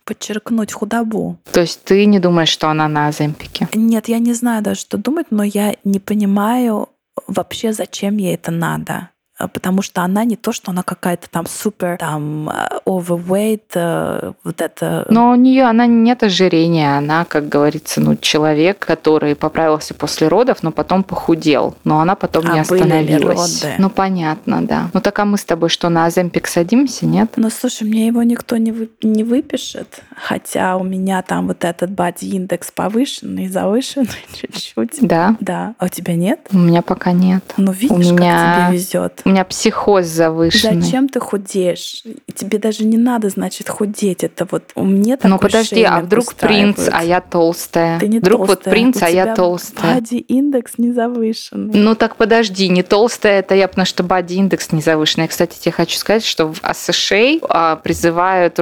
подчеркнуть 0.05 0.73
худобу. 0.73 1.38
То 1.51 1.61
есть 1.61 1.83
ты 1.83 2.05
не 2.05 2.19
думаешь, 2.19 2.50
что 2.50 2.69
она 2.69 2.88
на 2.88 3.07
Аземпике? 3.07 3.67
Нет, 3.73 4.07
я 4.09 4.19
не 4.19 4.33
знаю 4.33 4.61
даже, 4.61 4.81
что 4.81 4.97
думать, 4.97 5.27
но 5.29 5.43
я 5.43 5.75
не 5.83 6.00
понимаю 6.00 6.89
вообще, 7.27 7.71
зачем 7.71 8.17
ей 8.17 8.35
это 8.35 8.51
надо. 8.51 9.10
Э, 9.41 9.48
потому 9.48 9.81
что 9.81 10.01
она 10.01 10.24
не 10.24 10.36
то, 10.36 10.51
что 10.51 10.71
она 10.71 10.83
какая-то 10.83 11.29
там 11.29 11.45
супер 11.48 11.98
там 11.98 12.50
э, 12.50 12.79
overweight, 12.86 13.62
э, 13.74 14.33
вот 14.43 14.62
это. 14.62 15.05
Но 15.10 15.31
у 15.31 15.36
нее 15.36 15.63
она 15.63 15.86
нет 15.86 16.24
ожирения, 16.24 16.98
она, 16.98 17.25
как 17.25 17.50
говорится, 17.50 18.01
ну 18.01 18.15
человек, 18.15 18.79
который 18.79 19.36
поправился 19.36 19.93
после 19.93 20.27
родов, 20.27 20.63
но 20.63 20.71
потом 20.71 21.03
похудел, 21.03 21.75
но 21.83 22.00
она 22.00 22.15
потом 22.15 22.45
а 22.48 22.53
не 22.53 22.60
остановилась. 22.60 23.65
Ну 23.77 23.89
понятно, 23.89 24.65
да. 24.65 24.89
Ну 24.93 25.01
так 25.01 25.17
а 25.19 25.25
мы 25.25 25.38
с 25.38 25.45
тобой 25.45 25.69
что 25.69 25.89
на 25.89 26.05
Аземпик 26.05 26.48
садимся, 26.48 27.05
нет? 27.05 27.33
Ну 27.36 27.50
слушай, 27.50 27.88
мне 27.88 28.07
его 28.07 28.24
никто 28.24 28.57
не 28.57 28.71
вы, 28.71 28.89
не 29.01 29.24
выпишет, 29.24 30.01
хотя 30.15 30.77
у 30.77 30.83
меня 30.83 31.21
там 31.21 31.48
вот 31.48 31.63
этот 31.63 31.91
body 31.91 32.25
индекс 32.25 32.71
повышенный, 32.71 33.48
завышенный 33.48 34.07
чуть-чуть. 34.33 34.98
Да. 35.01 35.36
Да. 35.39 35.75
А 35.79 35.86
у 35.86 35.88
тебя 35.88 36.15
нет? 36.15 36.39
У 36.51 36.57
меня 36.57 36.81
пока 36.81 37.12
нет. 37.12 37.43
Ну 37.57 37.71
видишь, 37.71 37.91
у 37.91 38.13
меня... 38.13 38.36
как 38.36 38.67
тебе 38.67 38.77
везет 38.77 39.21
меня 39.31 39.45
психоз 39.45 40.05
завышенный. 40.05 40.81
Зачем 40.81 41.09
ты 41.09 41.19
худеешь? 41.19 42.03
Тебе 42.33 42.57
даже 42.57 42.85
не 42.85 42.97
надо, 42.97 43.29
значит, 43.29 43.69
худеть. 43.69 44.23
Это 44.23 44.47
вот 44.50 44.63
у 44.75 44.85
меня 44.85 45.17
такой 45.17 45.29
Ну 45.31 45.39
подожди, 45.39 45.83
а 45.83 46.00
вдруг 46.01 46.33
принц, 46.35 46.89
а 46.91 47.03
я 47.03 47.21
толстая? 47.21 48.00
Ты 48.00 48.07
не 48.07 48.19
вдруг 48.19 48.47
толстая. 48.47 48.55
вот 48.55 48.63
принц, 48.63 49.01
у 49.01 49.05
а 49.05 49.09
я 49.09 49.35
толстая. 49.35 49.95
Бади 49.95 50.17
индекс 50.17 50.73
не 50.77 50.91
завышенный. 50.91 51.73
Ну 51.73 51.95
так 51.95 52.15
подожди, 52.15 52.67
не 52.69 52.83
толстая 52.83 53.39
это 53.39 53.55
я, 53.55 53.67
потому 53.67 53.85
что 53.85 54.03
бади 54.03 54.35
индекс 54.35 54.71
не 54.71 54.81
завышенный. 54.81 55.27
Кстати, 55.27 55.59
тебе 55.59 55.71
хочу 55.71 55.97
сказать, 55.97 56.25
что 56.25 56.47
в 56.47 56.59
США 56.73 57.39
а, 57.50 57.75
призывают 57.77 58.59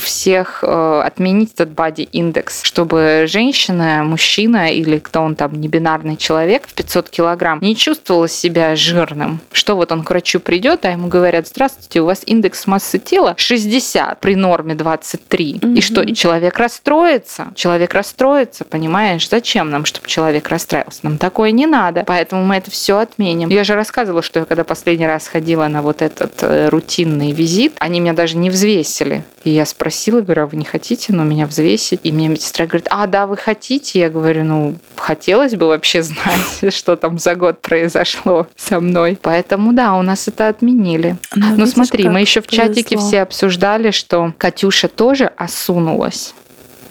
всех 0.00 0.62
а, 0.66 1.02
отменить 1.04 1.54
этот 1.54 1.70
бади 1.70 2.02
индекс, 2.02 2.62
чтобы 2.62 3.24
женщина, 3.28 4.02
мужчина 4.04 4.72
или 4.72 4.98
кто 4.98 5.20
он 5.20 5.34
там, 5.34 5.60
небинарный 5.60 6.16
человек 6.16 6.66
в 6.66 6.74
500 6.74 7.10
килограмм 7.10 7.58
не 7.60 7.76
чувствовала 7.76 8.28
себя 8.28 8.76
жирным. 8.76 9.40
Что 9.52 9.76
вот 9.76 9.92
он 9.92 10.01
к 10.04 10.10
врачу 10.10 10.40
придет, 10.40 10.84
а 10.84 10.90
ему 10.90 11.08
говорят, 11.08 11.48
здравствуйте, 11.48 12.00
у 12.00 12.06
вас 12.06 12.22
индекс 12.26 12.66
массы 12.66 12.98
тела 12.98 13.34
60 13.36 14.20
при 14.20 14.34
норме 14.34 14.74
23. 14.74 15.60
Угу. 15.62 15.72
И 15.72 15.80
что, 15.80 16.02
и 16.02 16.14
человек 16.14 16.58
расстроится? 16.58 17.52
Человек 17.54 17.94
расстроится, 17.94 18.64
понимаешь? 18.64 19.28
Зачем 19.28 19.70
нам, 19.70 19.84
чтобы 19.84 20.08
человек 20.08 20.48
расстраивался? 20.48 21.00
Нам 21.02 21.18
такое 21.18 21.50
не 21.50 21.66
надо. 21.66 22.04
Поэтому 22.06 22.44
мы 22.44 22.56
это 22.56 22.70
все 22.70 22.98
отменим. 22.98 23.48
Я 23.48 23.64
же 23.64 23.74
рассказывала, 23.74 24.22
что 24.22 24.40
я 24.40 24.44
когда 24.44 24.64
последний 24.64 25.06
раз 25.06 25.28
ходила 25.28 25.66
на 25.68 25.82
вот 25.82 26.02
этот 26.02 26.42
э, 26.42 26.68
рутинный 26.68 27.32
визит, 27.32 27.74
они 27.78 28.00
меня 28.00 28.12
даже 28.12 28.36
не 28.36 28.50
взвесили. 28.50 29.24
И 29.44 29.50
я 29.50 29.66
спросила, 29.66 30.20
говорю, 30.20 30.44
а 30.44 30.46
вы 30.46 30.56
не 30.56 30.64
хотите, 30.64 31.12
но 31.12 31.24
меня 31.24 31.46
взвесить? 31.46 32.00
И 32.04 32.12
мне 32.12 32.28
медсестра 32.28 32.66
говорит, 32.66 32.86
а, 32.90 33.06
да, 33.06 33.26
вы 33.26 33.36
хотите? 33.36 33.98
Я 34.00 34.08
говорю, 34.08 34.44
ну, 34.44 34.76
хотелось 34.96 35.54
бы 35.54 35.66
вообще 35.66 36.02
знать, 36.02 36.72
что 36.74 36.96
там 36.96 37.18
за 37.18 37.34
год 37.34 37.60
произошло 37.60 38.46
со 38.56 38.80
мной. 38.80 39.18
Поэтому, 39.20 39.72
да, 39.72 39.91
у 39.98 40.02
нас 40.02 40.28
это 40.28 40.48
отменили. 40.48 41.16
Ну, 41.34 41.46
Но 41.50 41.54
видишь, 41.56 41.74
смотри, 41.74 42.08
мы 42.08 42.20
еще 42.20 42.40
в 42.40 42.46
чатике 42.46 42.96
повезло. 42.96 43.08
все 43.08 43.22
обсуждали, 43.22 43.90
что 43.90 44.32
Катюша 44.38 44.88
тоже 44.88 45.26
осунулась 45.36 46.34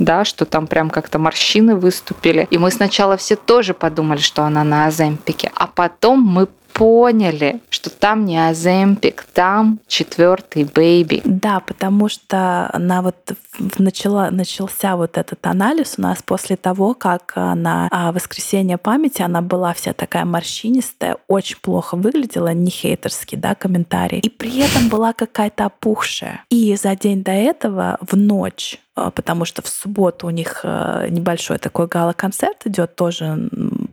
да, 0.01 0.25
что 0.25 0.45
там 0.45 0.65
прям 0.67 0.89
как-то 0.89 1.19
морщины 1.19 1.75
выступили. 1.75 2.47
И 2.49 2.57
мы 2.57 2.71
сначала 2.71 3.17
все 3.17 3.35
тоже 3.35 3.73
подумали, 3.75 4.19
что 4.19 4.43
она 4.43 4.63
на 4.63 4.87
Оземпике. 4.87 5.51
А 5.55 5.67
потом 5.67 6.21
мы 6.21 6.47
поняли, 6.73 7.61
что 7.69 7.89
там 7.89 8.25
не 8.25 8.37
Оземпик, 8.37 9.25
там 9.33 9.79
четвертый 9.87 10.63
baby. 10.63 11.21
Да, 11.25 11.59
потому 11.59 12.09
что 12.09 12.69
она 12.73 13.01
вот 13.01 13.33
начала, 13.77 14.29
начался 14.31 14.95
вот 14.95 15.17
этот 15.17 15.45
анализ 15.45 15.95
у 15.97 16.01
нас 16.01 16.21
после 16.23 16.55
того, 16.55 16.93
как 16.93 17.33
на 17.35 17.87
а, 17.91 18.11
воскресенье 18.11 18.77
памяти 18.77 19.21
она 19.21 19.41
была 19.41 19.73
вся 19.73 19.93
такая 19.93 20.25
морщинистая, 20.25 21.17
очень 21.27 21.57
плохо 21.57 21.95
выглядела, 21.95 22.53
не 22.53 22.71
хейтерский, 22.71 23.37
да, 23.37 23.55
комментарий. 23.55 24.19
И 24.19 24.29
при 24.29 24.59
этом 24.59 24.89
была 24.89 25.13
какая-то 25.13 25.65
опухшая. 25.65 26.43
И 26.49 26.75
за 26.75 26.95
день 26.95 27.23
до 27.23 27.31
этого 27.31 27.97
в 28.01 28.15
ночь 28.15 28.79
а, 28.93 29.09
потому 29.09 29.45
что 29.45 29.61
в 29.61 29.67
субботу 29.67 30.27
у 30.27 30.31
них 30.31 30.61
э, 30.63 31.07
небольшой 31.09 31.57
такой 31.59 31.87
гала-концерт 31.87 32.65
идет 32.65 32.95
тоже 32.95 33.49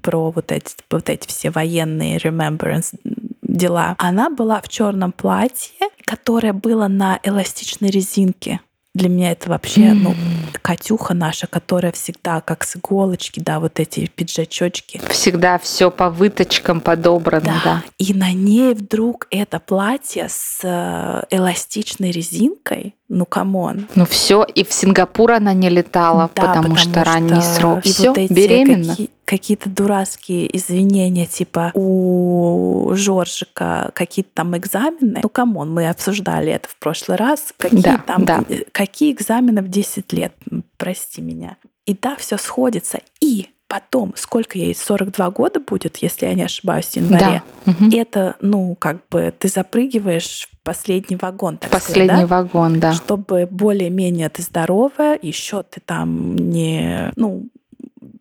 про 0.08 0.30
вот 0.30 0.52
эти, 0.52 0.74
вот 0.90 1.10
эти 1.10 1.28
все 1.28 1.50
военные 1.50 2.16
remembrance 2.16 2.98
дела. 3.42 3.94
Она 3.98 4.30
была 4.30 4.62
в 4.62 4.68
черном 4.70 5.12
платье, 5.12 5.88
которое 6.06 6.54
было 6.54 6.88
на 6.88 7.20
эластичной 7.22 7.90
резинке. 7.90 8.60
Для 8.94 9.10
меня 9.10 9.32
это 9.32 9.50
вообще, 9.50 9.92
ну, 9.92 10.14
Катюха 10.62 11.12
наша, 11.12 11.46
которая 11.46 11.92
всегда 11.92 12.40
как 12.40 12.64
с 12.64 12.76
иголочки, 12.76 13.38
да, 13.40 13.60
вот 13.60 13.80
эти 13.80 14.06
пиджачочки. 14.06 14.98
Всегда 15.10 15.58
все 15.58 15.90
по 15.90 16.08
выточкам 16.08 16.80
подобрано, 16.80 17.44
да. 17.44 17.60
да. 17.62 17.84
И 17.98 18.14
на 18.14 18.32
ней 18.32 18.72
вдруг 18.72 19.26
это 19.30 19.60
платье 19.60 20.28
с 20.30 20.60
э, 20.62 21.24
эластичной 21.28 22.12
резинкой, 22.12 22.94
ну, 23.08 23.24
come 23.24 23.60
on. 23.60 23.86
Ну 23.94 24.04
все, 24.04 24.44
и 24.44 24.64
в 24.64 24.72
Сингапур 24.72 25.32
она 25.32 25.54
не 25.54 25.70
летала, 25.70 26.30
да, 26.34 26.42
потому, 26.42 26.54
потому 26.56 26.76
что, 26.76 26.90
что 26.90 27.04
ранний 27.04 27.40
срок. 27.40 27.86
И 27.86 27.88
все, 27.88 28.08
вот 28.08 28.18
эти 28.18 28.32
беременна. 28.32 28.90
Какие, 28.90 29.10
какие-то 29.24 29.70
дурацкие 29.70 30.54
извинения, 30.56 31.26
типа 31.26 31.72
у 31.74 32.90
Жоржика 32.94 33.90
какие-то 33.94 34.30
там 34.34 34.56
экзамены. 34.56 35.20
Ну, 35.22 35.28
come 35.30 35.54
on, 35.54 35.72
мы 35.72 35.88
обсуждали 35.88 36.52
это 36.52 36.68
в 36.68 36.76
прошлый 36.76 37.16
раз. 37.16 37.54
Какие 37.56 37.80
да, 37.80 37.98
там, 38.06 38.24
да. 38.26 38.44
какие 38.72 39.12
экзамены 39.12 39.62
в 39.62 39.68
10 39.68 40.12
лет, 40.12 40.34
прости 40.76 41.22
меня. 41.22 41.56
И 41.86 41.94
да, 41.94 42.14
все 42.16 42.36
сходится. 42.36 43.00
И 43.22 43.48
потом, 43.68 44.12
сколько 44.16 44.58
ей, 44.58 44.74
42 44.74 45.30
года 45.30 45.60
будет, 45.60 45.98
если 45.98 46.26
я 46.26 46.34
не 46.34 46.42
ошибаюсь, 46.42 46.86
в 46.86 46.96
январе. 46.96 47.42
Да. 47.64 47.74
Это, 47.92 48.36
ну, 48.40 48.74
как 48.74 49.08
бы 49.08 49.32
ты 49.38 49.48
запрыгиваешь 49.48 50.48
последний 50.68 51.16
вагон, 51.16 51.56
так 51.56 51.70
Последний 51.70 52.08
сказать, 52.08 52.28
да? 52.28 52.36
вагон, 52.36 52.78
да. 52.78 52.92
Чтобы 52.92 53.48
более-менее 53.50 54.28
ты 54.28 54.42
здоровая, 54.42 55.18
еще 55.22 55.62
ты 55.62 55.80
там 55.80 56.36
не, 56.36 57.10
ну, 57.16 57.46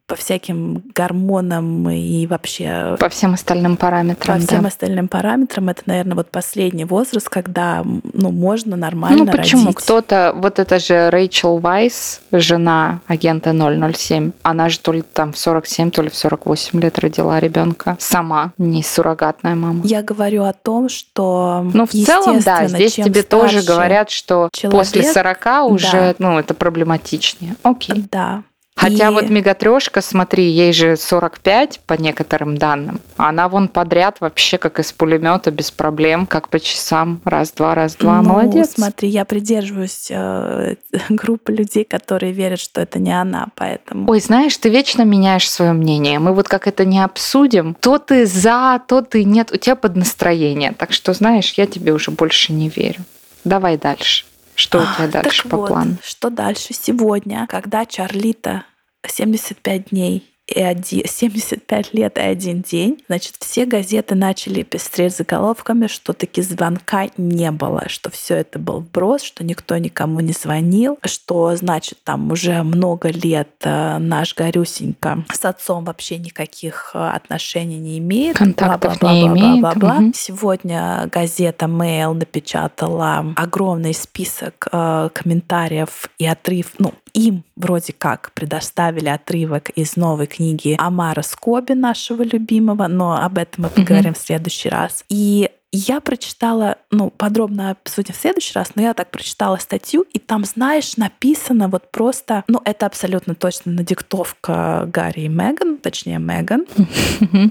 по 0.07 0.15
всяким 0.15 0.83
гормонам 0.95 1.89
и 1.89 2.25
вообще... 2.27 2.95
По 2.97 3.09
всем 3.09 3.33
остальным 3.33 3.75
параметрам. 3.75 4.39
По 4.39 4.47
всем 4.47 4.61
да. 4.61 4.69
остальным 4.69 5.09
параметрам. 5.09 5.67
Это, 5.67 5.81
наверное, 5.85 6.15
вот 6.15 6.31
последний 6.31 6.85
возраст, 6.85 7.27
когда 7.27 7.83
ну, 7.83 8.31
можно 8.31 8.77
нормально 8.77 9.25
Ну 9.25 9.31
почему? 9.31 9.65
Родить. 9.65 9.77
Кто-то... 9.79 10.33
Вот 10.33 10.59
это 10.59 10.79
же 10.79 11.09
Рэйчел 11.09 11.57
Вайс, 11.57 12.21
жена 12.31 13.01
агента 13.05 13.53
007. 13.53 14.31
Она 14.43 14.69
же 14.69 14.79
то 14.79 14.93
ли 14.93 15.01
там 15.01 15.33
в 15.33 15.37
47, 15.37 15.91
то 15.91 16.01
ли 16.01 16.09
в 16.09 16.15
48 16.15 16.79
лет 16.79 16.97
родила 16.99 17.37
ребенка 17.41 17.97
сама, 17.99 18.53
не 18.57 18.83
суррогатная 18.83 19.55
мама. 19.55 19.81
Я 19.83 20.03
говорю 20.03 20.43
о 20.43 20.53
том, 20.53 20.87
что... 20.87 21.69
Ну, 21.73 21.85
в 21.85 21.91
целом, 21.91 22.39
да, 22.39 22.67
здесь 22.67 22.95
тебе 22.95 23.23
тоже 23.23 23.61
говорят, 23.61 24.09
что 24.09 24.47
человек, 24.53 24.79
после 24.79 25.03
40 25.03 25.65
уже, 25.65 25.91
да. 25.91 26.15
ну, 26.19 26.39
это 26.39 26.53
проблематичнее. 26.53 27.57
Окей. 27.63 28.05
Да. 28.09 28.43
Хотя 28.77 29.09
и... 29.09 29.11
вот 29.11 29.29
мегатрешка, 29.29 30.01
смотри, 30.01 30.49
ей 30.51 30.71
же 30.71 30.95
45 30.95 31.81
по 31.87 31.93
некоторым 31.95 32.57
данным. 32.57 33.01
Она 33.17 33.49
вон 33.49 33.69
подряд 33.69 34.17
вообще 34.21 34.59
как 34.59 34.79
из 34.79 34.93
пулемета 34.93 35.49
без 35.49 35.71
проблем, 35.71 36.27
как 36.27 36.49
по 36.49 36.59
часам, 36.59 37.19
раз-два, 37.25 37.73
раз-два. 37.73 38.21
Ну, 38.21 38.29
Молодец. 38.29 38.73
Смотри, 38.75 39.09
я 39.09 39.25
придерживаюсь 39.25 40.09
э, 40.11 40.75
группы 41.09 41.51
людей, 41.51 41.85
которые 41.85 42.33
верят, 42.33 42.59
что 42.59 42.79
это 42.79 42.99
не 42.99 43.11
она, 43.19 43.47
поэтому. 43.55 44.09
Ой, 44.11 44.19
знаешь, 44.19 44.55
ты 44.55 44.69
вечно 44.69 45.01
меняешь 45.01 45.49
свое 45.49 45.73
мнение. 45.73 46.19
Мы 46.19 46.33
вот 46.33 46.47
как 46.47 46.67
это 46.67 46.85
не 46.85 47.03
обсудим, 47.03 47.75
то 47.79 47.97
ты 47.97 48.27
за, 48.27 48.79
то 48.87 49.01
ты 49.01 49.23
нет, 49.23 49.51
у 49.51 49.57
тебя 49.57 49.75
под 49.75 49.95
настроение. 49.95 50.75
Так 50.77 50.93
что, 50.93 51.13
знаешь, 51.13 51.53
я 51.53 51.65
тебе 51.65 51.93
уже 51.93 52.11
больше 52.11 52.53
не 52.53 52.69
верю. 52.69 52.99
Давай 53.43 53.77
дальше. 53.77 54.26
Что 54.57 54.79
у 54.79 54.81
тебя 54.81 55.07
дальше 55.07 55.43
так 55.43 55.51
по 55.51 55.57
вот, 55.57 55.67
плану? 55.67 55.97
Что 56.03 56.31
дальше? 56.31 56.73
Сегодня, 56.73 57.45
когда 57.47 57.85
Чарлита 57.85 58.65
75 59.05 59.89
дней 59.91 60.33
и 60.47 60.61
один, 60.61 61.03
75 61.05 61.93
лет 61.93 62.17
и 62.17 62.21
один 62.21 62.61
день, 62.61 63.03
значит, 63.07 63.35
все 63.39 63.65
газеты 63.65 64.15
начали 64.15 64.63
пестреть 64.63 65.15
заголовками, 65.15 65.87
что 65.87 66.13
таки 66.13 66.41
звонка 66.41 67.07
не 67.17 67.51
было, 67.51 67.83
что 67.87 68.09
все 68.09 68.35
это 68.35 68.57
был 68.57 68.79
вброс, 68.79 69.21
что 69.21 69.43
никто 69.43 69.77
никому 69.77 70.21
не 70.21 70.33
звонил, 70.33 70.97
что, 71.03 71.55
значит, 71.55 71.99
там 72.03 72.31
уже 72.31 72.63
много 72.63 73.09
лет 73.09 73.49
э, 73.63 73.97
наш 73.97 74.35
Горюсенька 74.35 75.25
с 75.33 75.43
отцом 75.43 75.83
вообще 75.83 76.17
никаких 76.17 76.91
э, 76.93 76.97
отношений 76.97 77.77
не 77.77 77.97
имеет. 77.99 78.37
Контактов 78.37 78.99
бла 78.99 79.11
-бла 79.11 79.13
-бла 79.13 79.13
не 79.13 79.27
имеет. 79.27 79.61
Бла 79.61 79.73
-бла 79.73 79.79
-бла. 79.79 80.03
Угу. 80.05 80.11
Сегодня 80.15 81.09
газета 81.11 81.65
Mail 81.65 82.13
напечатала 82.13 83.33
огромный 83.35 83.93
список 83.93 84.69
э, 84.71 85.09
комментариев 85.13 86.09
и 86.17 86.25
отрыв, 86.25 86.73
ну, 86.79 86.93
им 87.17 87.43
вроде 87.55 87.93
как 87.93 88.31
предоставили 88.33 89.09
отрывок 89.09 89.69
из 89.71 89.95
новой 89.95 90.27
книги 90.37 90.75
Амара 90.77 91.23
Скоби, 91.23 91.73
нашего 91.73 92.23
любимого, 92.23 92.87
но 92.87 93.15
об 93.15 93.37
этом 93.37 93.65
мы 93.65 93.69
поговорим 93.69 94.11
mm-hmm. 94.11 94.15
в 94.15 94.25
следующий 94.25 94.69
раз. 94.69 95.03
И 95.09 95.49
я 95.71 95.99
прочитала, 95.99 96.77
ну, 96.91 97.09
подробно 97.09 97.71
обсудим 97.71 98.13
в 98.13 98.17
следующий 98.17 98.53
раз, 98.53 98.71
но 98.75 98.81
я 98.81 98.93
так 98.93 99.11
прочитала 99.11 99.57
статью, 99.57 100.05
и 100.13 100.19
там, 100.19 100.45
знаешь, 100.45 100.95
написано 100.95 101.67
вот 101.67 101.91
просто, 101.91 102.43
ну, 102.47 102.61
это 102.63 102.85
абсолютно 102.85 103.35
точно 103.35 103.73
надиктовка 103.73 104.89
Гарри 104.91 105.21
и 105.21 105.27
Меган, 105.27 105.77
точнее, 105.77 106.19
Меган, 106.19 106.65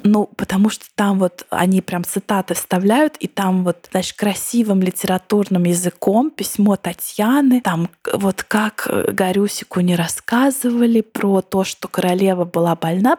ну, 0.03 0.31
потому 0.37 0.71
что 0.71 0.87
там 0.95 1.19
вот 1.19 1.47
они 1.51 1.83
прям 1.83 2.05
цитаты 2.05 2.55
вставляют, 2.55 3.17
и 3.19 3.27
там 3.29 3.65
вот, 3.65 3.89
знаешь, 3.91 4.15
красивым 4.15 4.81
литературным 4.81 5.65
языком 5.65 6.31
письмо 6.31 6.77
Татьяны, 6.77 7.61
там 7.61 7.91
вот 8.13 8.43
как 8.43 8.89
Гарюсику 9.13 9.81
не 9.81 9.95
рассказывали 9.95 11.03
про 11.03 11.43
то, 11.43 11.65
что 11.65 11.87
королева 11.87 12.45
была 12.45 12.77
больна, 12.77 13.19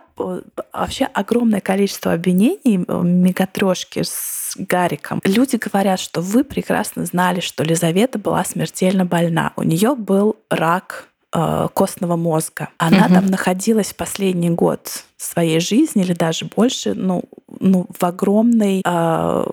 вообще 0.73 1.05
огромное 1.05 1.61
количество 1.61 2.13
обвинений 2.13 2.77
мегатрешки 2.77 4.01
с 4.03 4.46
Гариком. 4.57 5.21
Люди 5.23 5.55
говорят, 5.55 5.99
что 5.99 6.21
вы 6.21 6.43
прекрасно 6.43 7.05
знали, 7.05 7.39
что 7.39 7.63
Лизавета 7.63 8.19
была 8.19 8.43
смертельно 8.43 9.05
больна. 9.05 9.53
У 9.55 9.63
нее 9.63 9.95
был 9.95 10.35
рак 10.49 11.07
э, 11.33 11.67
костного 11.73 12.15
мозга. 12.15 12.69
Она 12.77 13.05
угу. 13.05 13.13
там 13.13 13.25
находилась 13.27 13.91
в 13.91 13.95
последний 13.95 14.49
год 14.49 15.03
своей 15.17 15.59
жизни 15.59 16.03
или 16.03 16.13
даже 16.13 16.45
больше, 16.45 16.93
ну, 16.93 17.23
ну 17.59 17.87
в 17.97 18.03
огромной 18.03 18.81
э, 18.85 19.45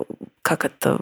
как 0.45 0.67
это, 0.67 0.99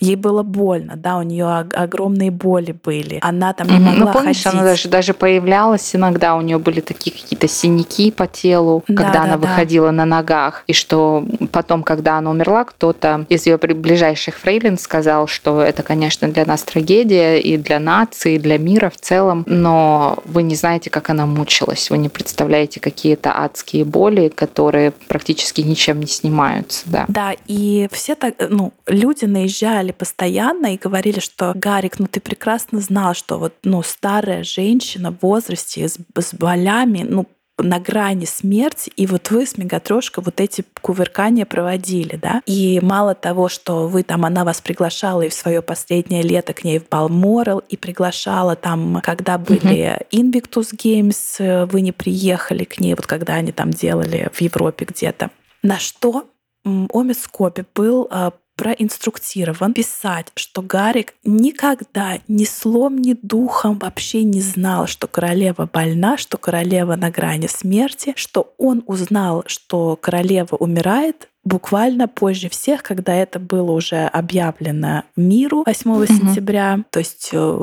ей 0.00 0.16
было 0.16 0.42
больно, 0.42 0.96
да, 0.96 1.18
у 1.18 1.22
нее 1.22 1.46
огромные 1.46 2.30
боли 2.30 2.72
были, 2.72 3.18
она 3.20 3.52
там 3.52 3.68
не 3.68 3.78
могла 3.78 4.06
ну, 4.06 4.12
помнишь, 4.12 4.42
ходить. 4.42 4.58
она 4.58 4.64
даже, 4.64 4.88
даже 4.88 5.12
появлялась 5.12 5.94
иногда, 5.94 6.34
у 6.36 6.40
нее 6.40 6.58
были 6.58 6.80
такие 6.80 7.14
какие-то 7.14 7.48
синяки 7.48 8.10
по 8.10 8.26
телу, 8.26 8.82
да, 8.88 8.94
когда 8.94 9.12
да, 9.12 9.22
она 9.24 9.36
да. 9.36 9.46
выходила 9.46 9.90
на 9.90 10.06
ногах, 10.06 10.64
и 10.66 10.72
что 10.72 11.22
потом, 11.52 11.82
когда 11.82 12.16
она 12.16 12.30
умерла, 12.30 12.64
кто-то 12.64 13.26
из 13.28 13.44
ее 13.44 13.58
ближайших 13.58 14.38
фрейлин 14.38 14.78
сказал, 14.78 15.26
что 15.26 15.60
это, 15.60 15.82
конечно, 15.82 16.28
для 16.28 16.46
нас 16.46 16.62
трагедия 16.62 17.40
и 17.40 17.58
для 17.58 17.78
нации, 17.78 18.36
и 18.36 18.38
для 18.38 18.56
мира 18.56 18.88
в 18.88 18.96
целом, 18.96 19.44
но 19.46 20.18
вы 20.24 20.44
не 20.44 20.54
знаете, 20.54 20.88
как 20.88 21.10
она 21.10 21.26
мучилась, 21.26 21.90
вы 21.90 21.98
не 21.98 22.08
представляете 22.08 22.80
какие-то 22.80 23.36
адские 23.36 23.84
боли, 23.84 24.32
которые 24.34 24.92
практически 25.08 25.60
ничем 25.60 26.00
не 26.00 26.06
снимаются, 26.06 26.84
да. 26.86 27.04
Да, 27.08 27.34
и 27.46 27.86
все 27.92 28.14
так, 28.14 28.34
ну, 28.48 28.61
ну, 28.62 28.72
люди 28.86 29.24
наезжали 29.24 29.90
постоянно 29.90 30.74
и 30.74 30.78
говорили, 30.78 31.18
что 31.18 31.52
Гарик, 31.54 31.98
ну 31.98 32.06
ты 32.06 32.20
прекрасно 32.20 32.80
знал, 32.80 33.14
что 33.14 33.38
вот, 33.38 33.54
ну, 33.64 33.82
старая 33.82 34.44
женщина 34.44 35.10
в 35.10 35.20
возрасте 35.20 35.88
с, 35.88 35.98
с 36.16 36.34
болями, 36.34 37.04
ну, 37.08 37.26
на 37.58 37.80
грани 37.80 38.24
смерти, 38.24 38.90
и 38.96 39.06
вот 39.06 39.30
вы 39.30 39.46
с 39.46 39.58
Мегатрошкой 39.58 40.22
вот 40.24 40.40
эти 40.40 40.64
кувыркания 40.80 41.44
проводили, 41.44 42.16
да? 42.16 42.40
И 42.46 42.80
мало 42.80 43.14
того, 43.14 43.48
что 43.48 43.88
вы 43.88 44.04
там, 44.04 44.24
она 44.24 44.44
вас 44.44 44.60
приглашала 44.60 45.22
и 45.22 45.28
в 45.28 45.34
свое 45.34 45.60
последнее 45.60 46.22
лето 46.22 46.54
к 46.54 46.62
ней 46.64 46.78
в 46.78 46.88
Балморал, 46.88 47.62
и 47.68 47.76
приглашала 47.76 48.54
там, 48.54 49.00
когда 49.02 49.38
были 49.38 49.98
uh-huh. 49.98 50.06
Invictus 50.12 50.72
Games, 50.72 51.66
вы 51.66 51.80
не 51.80 51.92
приехали 51.92 52.64
к 52.64 52.78
ней, 52.78 52.94
вот 52.94 53.06
когда 53.06 53.34
они 53.34 53.50
там 53.50 53.70
делали 53.70 54.30
в 54.32 54.40
Европе 54.40 54.86
где-то. 54.88 55.30
На 55.62 55.78
что 55.78 56.26
Омис 56.64 57.22
Скопи 57.22 57.64
был 57.74 58.08
а, 58.10 58.32
проинструктирован 58.62 59.74
писать, 59.74 60.28
что 60.36 60.62
Гарик 60.62 61.14
никогда 61.24 62.20
ни 62.28 62.44
слом, 62.44 62.96
ни 62.96 63.16
духом 63.20 63.76
вообще 63.76 64.22
не 64.22 64.40
знал, 64.40 64.86
что 64.86 65.08
королева 65.08 65.68
больна, 65.72 66.16
что 66.16 66.38
королева 66.38 66.94
на 66.94 67.10
грани 67.10 67.48
смерти, 67.48 68.12
что 68.14 68.54
он 68.58 68.84
узнал, 68.86 69.42
что 69.48 69.98
королева 70.00 70.54
умирает 70.54 71.28
буквально 71.44 72.08
позже 72.08 72.48
всех, 72.48 72.82
когда 72.82 73.14
это 73.14 73.38
было 73.38 73.72
уже 73.72 74.06
объявлено 74.06 75.04
миру 75.16 75.64
8 75.66 75.90
mm-hmm. 75.90 76.06
сентября, 76.06 76.80
то 76.90 77.00
есть 77.00 77.30
э, 77.32 77.58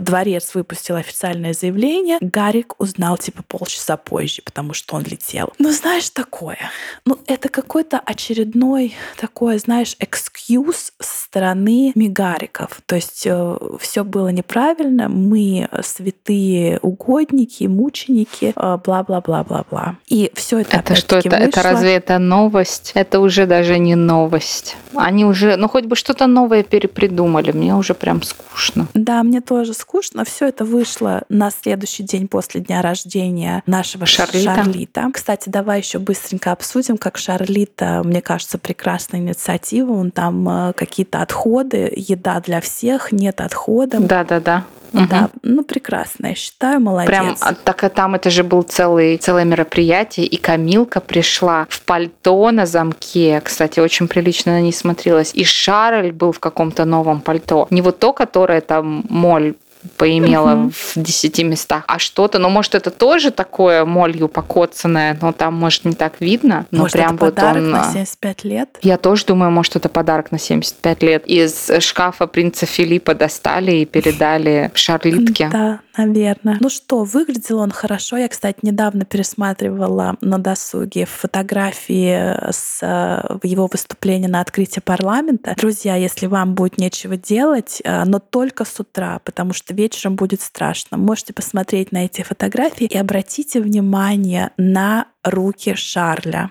дворец 0.00 0.54
выпустил 0.54 0.96
официальное 0.96 1.52
заявление, 1.52 2.18
Гарик 2.20 2.80
узнал 2.80 3.18
типа 3.18 3.42
полчаса 3.42 3.96
позже, 3.96 4.42
потому 4.44 4.74
что 4.74 4.96
он 4.96 5.02
летел. 5.02 5.52
Ну, 5.58 5.72
знаешь, 5.72 6.10
такое. 6.10 6.58
Ну, 7.04 7.18
это 7.26 7.48
какой-то 7.48 7.98
очередной 7.98 8.94
такой, 9.18 9.58
знаешь, 9.58 9.96
экскьюз 9.98 10.92
со 11.00 11.24
стороны 11.24 11.92
мигариков. 11.94 12.80
То 12.86 12.96
есть 12.96 13.26
э, 13.26 13.58
все 13.80 14.04
было 14.04 14.28
неправильно, 14.28 15.08
мы 15.08 15.68
святые 15.82 16.78
угодники, 16.80 17.64
мученики, 17.64 18.52
э, 18.54 18.78
бла-бла-бла-бла-бла. 18.84 19.96
И 20.06 20.30
все 20.34 20.60
это 20.60 20.76
Это 20.76 20.94
что, 20.94 21.16
это, 21.18 21.36
это 21.36 21.62
разве 21.62 21.94
это 21.94 22.18
новость? 22.18 22.92
Это 22.94 23.15
это 23.16 23.20
уже 23.20 23.46
даже 23.46 23.78
не 23.78 23.94
новость. 23.94 24.76
Они 24.94 25.24
уже, 25.24 25.56
ну 25.56 25.68
хоть 25.68 25.84
бы 25.84 25.96
что-то 25.96 26.26
новое 26.26 26.62
перепридумали, 26.62 27.52
мне 27.52 27.74
уже 27.74 27.94
прям 27.94 28.22
скучно. 28.22 28.88
Да, 28.92 29.22
мне 29.22 29.40
тоже 29.40 29.72
скучно. 29.72 30.24
Все 30.24 30.48
это 30.48 30.64
вышло 30.66 31.22
на 31.30 31.50
следующий 31.50 32.02
день 32.02 32.28
после 32.28 32.60
дня 32.60 32.82
рождения 32.82 33.62
нашего 33.66 34.04
Шарлита. 34.04 34.54
Шарлита. 34.54 35.10
Кстати, 35.12 35.48
давай 35.48 35.80
еще 35.80 35.98
быстренько 35.98 36.52
обсудим, 36.52 36.98
как 36.98 37.16
Шарлита, 37.16 38.02
мне 38.04 38.20
кажется, 38.20 38.58
прекрасная 38.58 39.20
инициатива. 39.20 39.92
Он 39.92 40.10
там 40.10 40.46
э, 40.48 40.72
какие-то 40.74 41.22
отходы, 41.22 41.90
еда 41.96 42.40
для 42.40 42.60
всех, 42.60 43.12
нет 43.12 43.40
отходов. 43.40 44.06
Да-да-да. 44.06 44.64
Угу. 44.92 45.06
Да, 45.08 45.30
ну 45.42 45.62
прекрасно, 45.64 46.28
я 46.28 46.34
считаю, 46.34 46.80
молодец. 46.80 47.08
Прям, 47.08 47.36
а, 47.40 47.54
так 47.54 47.84
а 47.84 47.88
там 47.88 48.14
это 48.14 48.30
же 48.30 48.42
был 48.42 48.62
целый, 48.62 49.16
целое 49.16 49.44
мероприятие, 49.44 50.26
и 50.26 50.36
Камилка 50.36 51.00
пришла 51.00 51.66
в 51.68 51.82
пальто 51.82 52.50
на 52.50 52.66
замке, 52.66 53.40
кстати, 53.42 53.80
очень 53.80 54.08
прилично 54.08 54.52
на 54.52 54.60
ней 54.60 54.72
смотрелась, 54.72 55.32
и 55.34 55.44
Шарль 55.44 56.12
был 56.12 56.32
в 56.32 56.40
каком-то 56.40 56.84
новом 56.84 57.20
пальто. 57.20 57.66
Не 57.70 57.82
вот 57.82 57.98
то, 57.98 58.12
которое 58.12 58.60
там 58.60 59.04
моль 59.08 59.54
поимела 59.96 60.70
в 60.70 60.92
десяти 60.96 61.44
местах, 61.44 61.84
а 61.86 61.98
что-то, 61.98 62.38
ну, 62.38 62.48
может, 62.48 62.74
это 62.74 62.90
тоже 62.90 63.30
такое 63.30 63.84
молью 63.84 64.28
покоцанное, 64.28 65.16
но 65.20 65.32
там, 65.32 65.54
может, 65.54 65.84
не 65.84 65.94
так 65.94 66.20
видно. 66.20 66.66
Но 66.70 66.82
может, 66.82 66.92
прям 66.92 67.16
это 67.16 67.24
вот 67.24 67.34
подарок 67.34 67.62
он... 67.62 67.70
на 67.70 67.84
75 67.92 68.44
лет? 68.44 68.78
Я 68.82 68.96
тоже 68.96 69.26
думаю, 69.26 69.50
может, 69.50 69.76
это 69.76 69.88
подарок 69.88 70.32
на 70.32 70.38
75 70.38 71.02
лет. 71.02 71.26
Из 71.26 71.70
шкафа 71.80 72.26
принца 72.26 72.66
Филиппа 72.66 73.14
достали 73.14 73.72
и 73.72 73.84
передали 73.84 74.70
Шарлитке. 74.74 75.48
Да, 75.52 75.80
наверное. 75.96 76.58
Ну 76.60 76.68
что, 76.68 77.04
выглядел 77.04 77.58
он 77.58 77.70
хорошо. 77.70 78.16
Я, 78.16 78.28
кстати, 78.28 78.58
недавно 78.62 79.04
пересматривала 79.04 80.16
на 80.20 80.38
досуге 80.38 81.06
фотографии 81.06 82.50
с 82.50 82.80
э, 82.82 83.38
его 83.42 83.68
выступления 83.70 84.28
на 84.28 84.40
открытии 84.40 84.80
парламента. 84.80 85.54
Друзья, 85.56 85.96
если 85.96 86.26
вам 86.26 86.54
будет 86.54 86.78
нечего 86.78 87.16
делать, 87.16 87.80
э, 87.84 88.04
но 88.04 88.18
только 88.18 88.64
с 88.64 88.78
утра, 88.80 89.20
потому 89.24 89.52
что 89.52 89.74
вечером 89.74 90.16
будет 90.16 90.40
страшно, 90.40 90.96
можете 90.96 91.32
посмотреть 91.32 91.92
на 91.92 92.04
эти 92.04 92.22
фотографии 92.22 92.86
и 92.86 92.98
обратите 92.98 93.60
внимание 93.60 94.50
на 94.56 95.06
руки 95.24 95.74
Шарля 95.74 96.50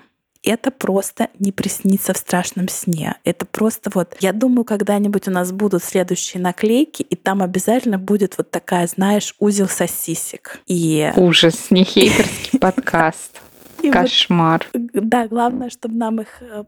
это 0.50 0.70
просто 0.70 1.28
не 1.38 1.52
приснится 1.52 2.14
в 2.14 2.16
страшном 2.16 2.68
сне. 2.68 3.16
Это 3.24 3.46
просто 3.46 3.90
вот... 3.92 4.16
Я 4.20 4.32
думаю, 4.32 4.64
когда-нибудь 4.64 5.28
у 5.28 5.30
нас 5.30 5.52
будут 5.52 5.82
следующие 5.82 6.42
наклейки, 6.42 7.02
и 7.02 7.16
там 7.16 7.42
обязательно 7.42 7.98
будет 7.98 8.38
вот 8.38 8.50
такая, 8.50 8.86
знаешь, 8.86 9.34
узел 9.38 9.68
сосисек. 9.68 10.60
И... 10.66 11.12
Ужас, 11.16 11.70
не 11.70 11.84
хейтерский 11.84 12.58
подкаст. 12.60 13.42
И 13.82 13.90
Кошмар. 13.90 14.66
Вот, 14.72 14.90
да, 14.92 15.28
главное, 15.28 15.68
чтобы 15.68 15.96
нам 15.96 16.20
их 16.20 16.28
э, 16.40 16.64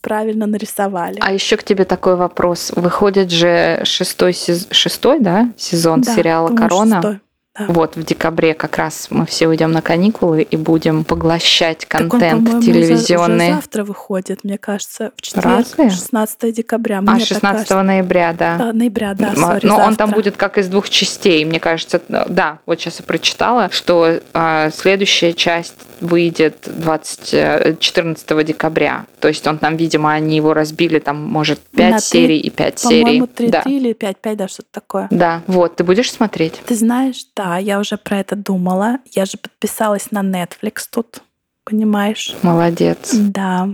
правильно 0.00 0.46
нарисовали. 0.46 1.18
А 1.20 1.32
еще 1.32 1.56
к 1.56 1.64
тебе 1.64 1.84
такой 1.84 2.16
вопрос. 2.16 2.72
Выходит 2.76 3.30
же 3.30 3.80
шестой, 3.84 4.32
сез... 4.32 4.68
шестой 4.70 5.18
да, 5.20 5.52
сезон 5.56 6.02
да, 6.02 6.14
сериала 6.14 6.54
«Корона». 6.54 7.02
Шестой. 7.02 7.20
Да. 7.58 7.66
Вот 7.68 7.96
в 7.96 8.02
декабре 8.02 8.54
как 8.54 8.78
раз 8.78 9.08
мы 9.10 9.26
все 9.26 9.46
уйдем 9.46 9.72
на 9.72 9.82
каникулы 9.82 10.40
и 10.40 10.56
будем 10.56 11.04
поглощать 11.04 11.84
контент 11.84 12.46
так 12.46 12.54
он, 12.54 12.62
телевизионный. 12.62 13.48
Уже 13.48 13.54
завтра 13.56 13.84
выходит, 13.84 14.42
мне 14.42 14.56
кажется, 14.56 15.12
в 15.16 15.20
четверг, 15.20 15.58
Разве? 15.58 15.90
16 15.90 16.54
декабря. 16.54 17.02
Мне 17.02 17.12
а 17.12 17.20
16 17.20 17.70
ноября, 17.70 18.32
да. 18.32 18.56
А, 18.58 18.72
ноября, 18.72 19.12
да. 19.12 19.32
Sorry, 19.34 19.60
Но 19.64 19.76
завтра. 19.76 19.84
он 19.84 19.96
там 19.96 20.10
будет 20.12 20.38
как 20.38 20.56
из 20.56 20.68
двух 20.68 20.88
частей, 20.88 21.44
мне 21.44 21.60
кажется. 21.60 22.00
Да, 22.08 22.58
вот 22.64 22.80
сейчас 22.80 23.00
я 23.00 23.04
прочитала, 23.04 23.68
что 23.70 24.20
а, 24.32 24.70
следующая 24.70 25.34
часть 25.34 25.74
выйдет 26.00 26.68
20, 26.74 27.78
14 27.78 28.30
э, 28.30 28.44
декабря. 28.44 29.06
То 29.20 29.28
есть 29.28 29.46
он 29.46 29.58
там, 29.58 29.76
видимо, 29.76 30.12
они 30.12 30.36
его 30.36 30.52
разбили, 30.52 30.98
там, 30.98 31.22
может, 31.22 31.60
5 31.60 31.90
на 31.90 32.00
серий 32.00 32.40
3, 32.40 32.48
и 32.48 32.50
5 32.50 32.78
серий. 32.78 33.02
По-моему, 33.02 33.26
3, 33.26 33.48
да. 33.48 33.62
3 33.62 33.76
или 33.76 33.92
5, 33.92 34.16
5, 34.18 34.36
да, 34.36 34.48
что-то 34.48 34.68
такое. 34.72 35.08
Да, 35.10 35.42
вот, 35.46 35.76
ты 35.76 35.84
будешь 35.84 36.10
смотреть? 36.10 36.60
Ты 36.66 36.74
знаешь, 36.74 37.24
да, 37.36 37.41
я 37.60 37.78
уже 37.78 37.96
про 37.96 38.18
это 38.18 38.36
думала. 38.36 38.98
Я 39.12 39.24
же 39.24 39.38
подписалась 39.38 40.10
на 40.10 40.20
Netflix 40.22 40.86
тут, 40.90 41.22
понимаешь? 41.64 42.34
Молодец. 42.42 43.14
Да. 43.14 43.68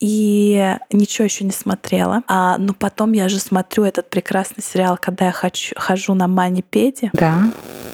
И 0.00 0.76
ничего 0.90 1.26
еще 1.26 1.44
не 1.44 1.52
смотрела. 1.52 2.22
А, 2.26 2.56
но 2.58 2.72
потом 2.72 3.12
я 3.12 3.28
же 3.28 3.38
смотрю 3.38 3.84
этот 3.84 4.08
прекрасный 4.08 4.64
сериал, 4.64 4.98
когда 5.00 5.26
я 5.26 5.32
хочу, 5.32 5.74
хожу 5.78 6.14
на 6.14 6.26
манипеде. 6.26 7.10
Да. 7.12 7.50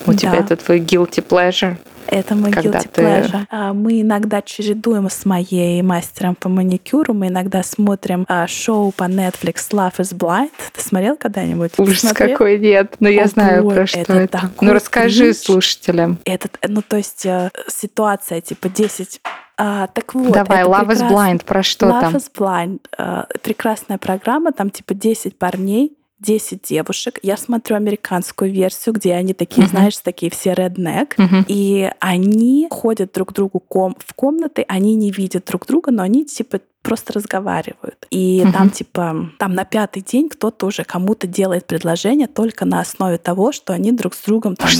У 0.06 0.12
да. 0.12 0.18
тебя 0.18 0.36
это 0.36 0.56
твой 0.56 0.78
guilty 0.78 1.26
pleasure. 1.26 1.76
Это 2.08 2.34
мой 2.34 2.50
Когда 2.50 2.78
guilty 2.78 2.88
ты... 2.92 3.02
pleasure. 3.02 3.46
А, 3.50 3.72
мы 3.72 4.00
иногда 4.00 4.42
чередуем 4.42 5.10
с 5.10 5.24
моей 5.24 5.82
мастером 5.82 6.34
по 6.34 6.48
маникюру. 6.48 7.14
Мы 7.14 7.28
иногда 7.28 7.62
смотрим 7.62 8.24
а, 8.28 8.46
шоу 8.46 8.92
по 8.92 9.04
Netflix 9.04 9.70
Love 9.70 9.96
is 9.98 10.14
Blind. 10.14 10.50
Ты 10.72 10.80
смотрел 10.82 11.16
когда-нибудь? 11.16 11.72
Ужас 11.78 12.00
Смотрел? 12.00 12.30
какой 12.30 12.58
нет. 12.58 12.96
Но 13.00 13.08
я 13.08 13.26
знаю, 13.26 13.68
про 13.68 13.86
что 13.86 13.98
это. 13.98 14.12
это. 14.14 14.50
Ну 14.60 14.72
расскажи 14.72 15.24
кринж. 15.24 15.36
слушателям. 15.36 16.18
Этот, 16.24 16.58
ну 16.66 16.82
то 16.82 16.96
есть 16.96 17.26
э, 17.26 17.50
ситуация 17.68 18.40
типа 18.40 18.68
10 18.68 19.20
а, 19.58 19.86
так 19.86 20.14
вот, 20.14 20.32
Давай, 20.32 20.64
Love 20.64 20.86
прекрас... 20.86 21.00
is 21.00 21.10
Blind, 21.10 21.44
про 21.44 21.62
что 21.62 21.86
Love 21.86 22.00
там? 22.00 22.14
Love 22.14 22.16
is 22.16 22.30
Blind. 22.36 22.80
А, 22.98 23.26
прекрасная 23.42 23.98
программа, 23.98 24.52
там 24.52 24.70
типа 24.70 24.94
10 24.94 25.38
парней, 25.38 25.96
10 26.20 26.62
девушек. 26.62 27.18
Я 27.22 27.36
смотрю 27.36 27.76
американскую 27.76 28.50
версию, 28.50 28.94
где 28.94 29.14
они 29.14 29.34
такие, 29.34 29.66
uh-huh. 29.66 29.70
знаешь, 29.70 29.98
такие 29.98 30.30
все 30.30 30.52
redneck. 30.52 31.16
Uh-huh. 31.16 31.44
И 31.48 31.90
они 32.00 32.68
ходят 32.70 33.12
друг 33.12 33.30
к 33.30 33.32
другу 33.32 33.60
ком- 33.60 33.96
в 33.98 34.14
комнаты, 34.14 34.64
они 34.66 34.94
не 34.94 35.10
видят 35.10 35.44
друг 35.44 35.66
друга, 35.66 35.90
но 35.90 36.02
они 36.02 36.24
типа 36.24 36.60
просто 36.86 37.12
разговаривают. 37.12 38.06
И 38.10 38.40
uh-huh. 38.40 38.52
там 38.52 38.70
типа, 38.70 39.30
там 39.38 39.54
на 39.54 39.64
пятый 39.64 40.02
день 40.02 40.28
кто-то 40.28 40.66
уже 40.66 40.84
кому-то 40.84 41.26
делает 41.26 41.66
предложение 41.66 42.28
только 42.28 42.64
на 42.64 42.80
основе 42.80 43.18
того, 43.18 43.52
что 43.52 43.72
они 43.72 43.92
друг 43.92 44.14
с 44.14 44.22
другом 44.22 44.54
там, 44.56 44.70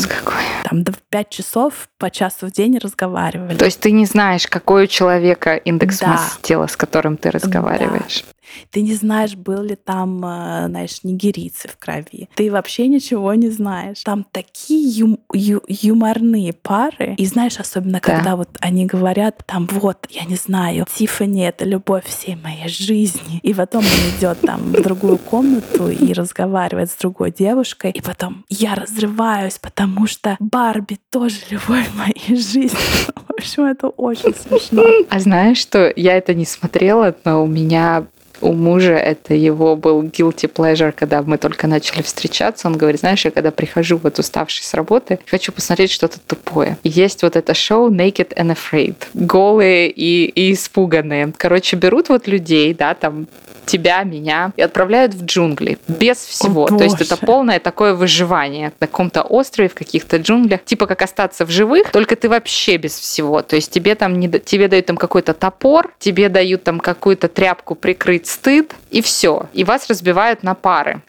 там 0.64 0.84
до 0.84 0.92
5 1.10 1.28
часов 1.28 1.88
по 1.98 2.10
часу 2.10 2.46
в 2.46 2.52
день 2.52 2.78
разговаривали. 2.78 3.56
То 3.56 3.64
есть 3.64 3.80
ты 3.80 3.90
не 3.90 4.06
знаешь, 4.06 4.46
какой 4.46 4.84
у 4.84 4.86
человека 4.86 5.56
индекс 5.56 5.98
да. 5.98 6.08
массы 6.08 6.40
тела, 6.42 6.66
с 6.66 6.76
которым 6.76 7.16
ты 7.16 7.30
разговариваешь. 7.30 8.24
Да. 8.26 8.32
Ты 8.70 8.82
не 8.82 8.94
знаешь, 8.94 9.34
был 9.34 9.62
ли 9.62 9.76
там, 9.76 10.24
э, 10.24 10.66
знаешь, 10.68 11.02
нигерийцы 11.02 11.68
в 11.68 11.76
крови. 11.78 12.28
Ты 12.34 12.50
вообще 12.50 12.88
ничего 12.88 13.34
не 13.34 13.50
знаешь. 13.50 14.02
Там 14.02 14.24
такие 14.30 14.88
ю- 14.88 15.20
ю- 15.32 15.62
юморные 15.68 16.52
пары. 16.52 17.14
И 17.16 17.26
знаешь, 17.26 17.58
особенно 17.58 17.94
да. 17.94 18.00
когда 18.00 18.36
вот 18.36 18.48
они 18.60 18.86
говорят, 18.86 19.42
там 19.46 19.66
вот, 19.70 20.06
я 20.10 20.24
не 20.24 20.36
знаю, 20.36 20.86
Тиффани— 20.92 21.42
это 21.48 21.64
любовь 21.64 21.95
всей 22.04 22.36
моей 22.36 22.68
жизни. 22.68 23.40
И 23.42 23.54
потом 23.54 23.84
он 23.84 24.18
идет 24.18 24.40
там 24.40 24.60
в 24.60 24.82
другую 24.82 25.18
комнату 25.18 25.88
и 25.88 26.12
разговаривает 26.12 26.90
с 26.90 26.96
другой 26.96 27.30
девушкой. 27.30 27.90
И 27.92 28.00
потом 28.00 28.44
я 28.48 28.74
разрываюсь, 28.74 29.58
потому 29.58 30.06
что 30.06 30.36
Барби 30.40 30.98
тоже 31.10 31.36
любовь 31.50 31.88
моей 31.94 32.40
жизни. 32.40 32.78
В 33.14 33.38
общем, 33.38 33.64
это 33.64 33.88
очень 33.88 34.34
смешно. 34.34 34.82
А 35.10 35.18
знаешь, 35.20 35.58
что 35.58 35.92
я 35.94 36.16
это 36.16 36.34
не 36.34 36.46
смотрела, 36.46 37.14
но 37.24 37.44
у 37.44 37.46
меня 37.46 38.06
у 38.40 38.52
мужа 38.52 38.94
это 38.94 39.34
его 39.34 39.76
был 39.76 40.02
guilty 40.02 40.50
pleasure, 40.52 40.92
когда 40.92 41.22
мы 41.22 41.38
только 41.38 41.66
начали 41.66 42.02
встречаться. 42.02 42.68
Он 42.68 42.76
говорит, 42.76 43.00
знаешь, 43.00 43.24
я 43.24 43.30
когда 43.30 43.50
прихожу 43.50 43.98
вот 43.98 44.18
уставший 44.18 44.64
с 44.64 44.74
работы, 44.74 45.18
хочу 45.26 45.52
посмотреть 45.52 45.90
что-то 45.90 46.18
тупое. 46.20 46.78
И 46.82 46.88
есть 46.88 47.22
вот 47.22 47.36
это 47.36 47.54
шоу 47.54 47.90
Naked 47.90 48.34
and 48.36 48.56
Afraid. 48.56 48.96
Голые 49.14 49.90
и, 49.90 50.24
и 50.26 50.52
испуганные. 50.52 51.32
Короче, 51.36 51.76
берут 51.76 52.08
вот 52.08 52.26
людей, 52.26 52.74
да, 52.74 52.94
там 52.94 53.26
тебя, 53.66 54.02
меня, 54.04 54.52
и 54.56 54.62
отправляют 54.62 55.14
в 55.14 55.24
джунгли 55.24 55.78
без 55.88 56.18
всего. 56.18 56.64
О, 56.64 56.68
То 56.68 56.84
есть 56.84 57.00
это 57.00 57.16
полное 57.16 57.60
такое 57.60 57.94
выживание 57.94 58.72
на 58.80 58.86
каком-то 58.86 59.22
острове, 59.22 59.68
в 59.68 59.74
каких-то 59.74 60.16
джунглях. 60.16 60.64
Типа 60.64 60.86
как 60.86 61.02
остаться 61.02 61.44
в 61.44 61.50
живых, 61.50 61.90
только 61.90 62.16
ты 62.16 62.28
вообще 62.28 62.76
без 62.76 62.98
всего. 62.98 63.42
То 63.42 63.56
есть 63.56 63.70
тебе 63.70 63.94
там 63.94 64.18
не, 64.18 64.28
тебе 64.28 64.68
дают 64.68 64.86
там 64.86 64.96
какой-то 64.96 65.34
топор, 65.34 65.92
тебе 65.98 66.28
дают 66.28 66.64
там 66.64 66.80
какую-то 66.80 67.28
тряпку 67.28 67.74
прикрыть 67.74 68.26
стыд, 68.26 68.72
и 68.90 69.02
все. 69.02 69.48
И 69.52 69.64
вас 69.64 69.88
разбивают 69.88 70.42
на 70.42 70.54
пары. 70.54 71.02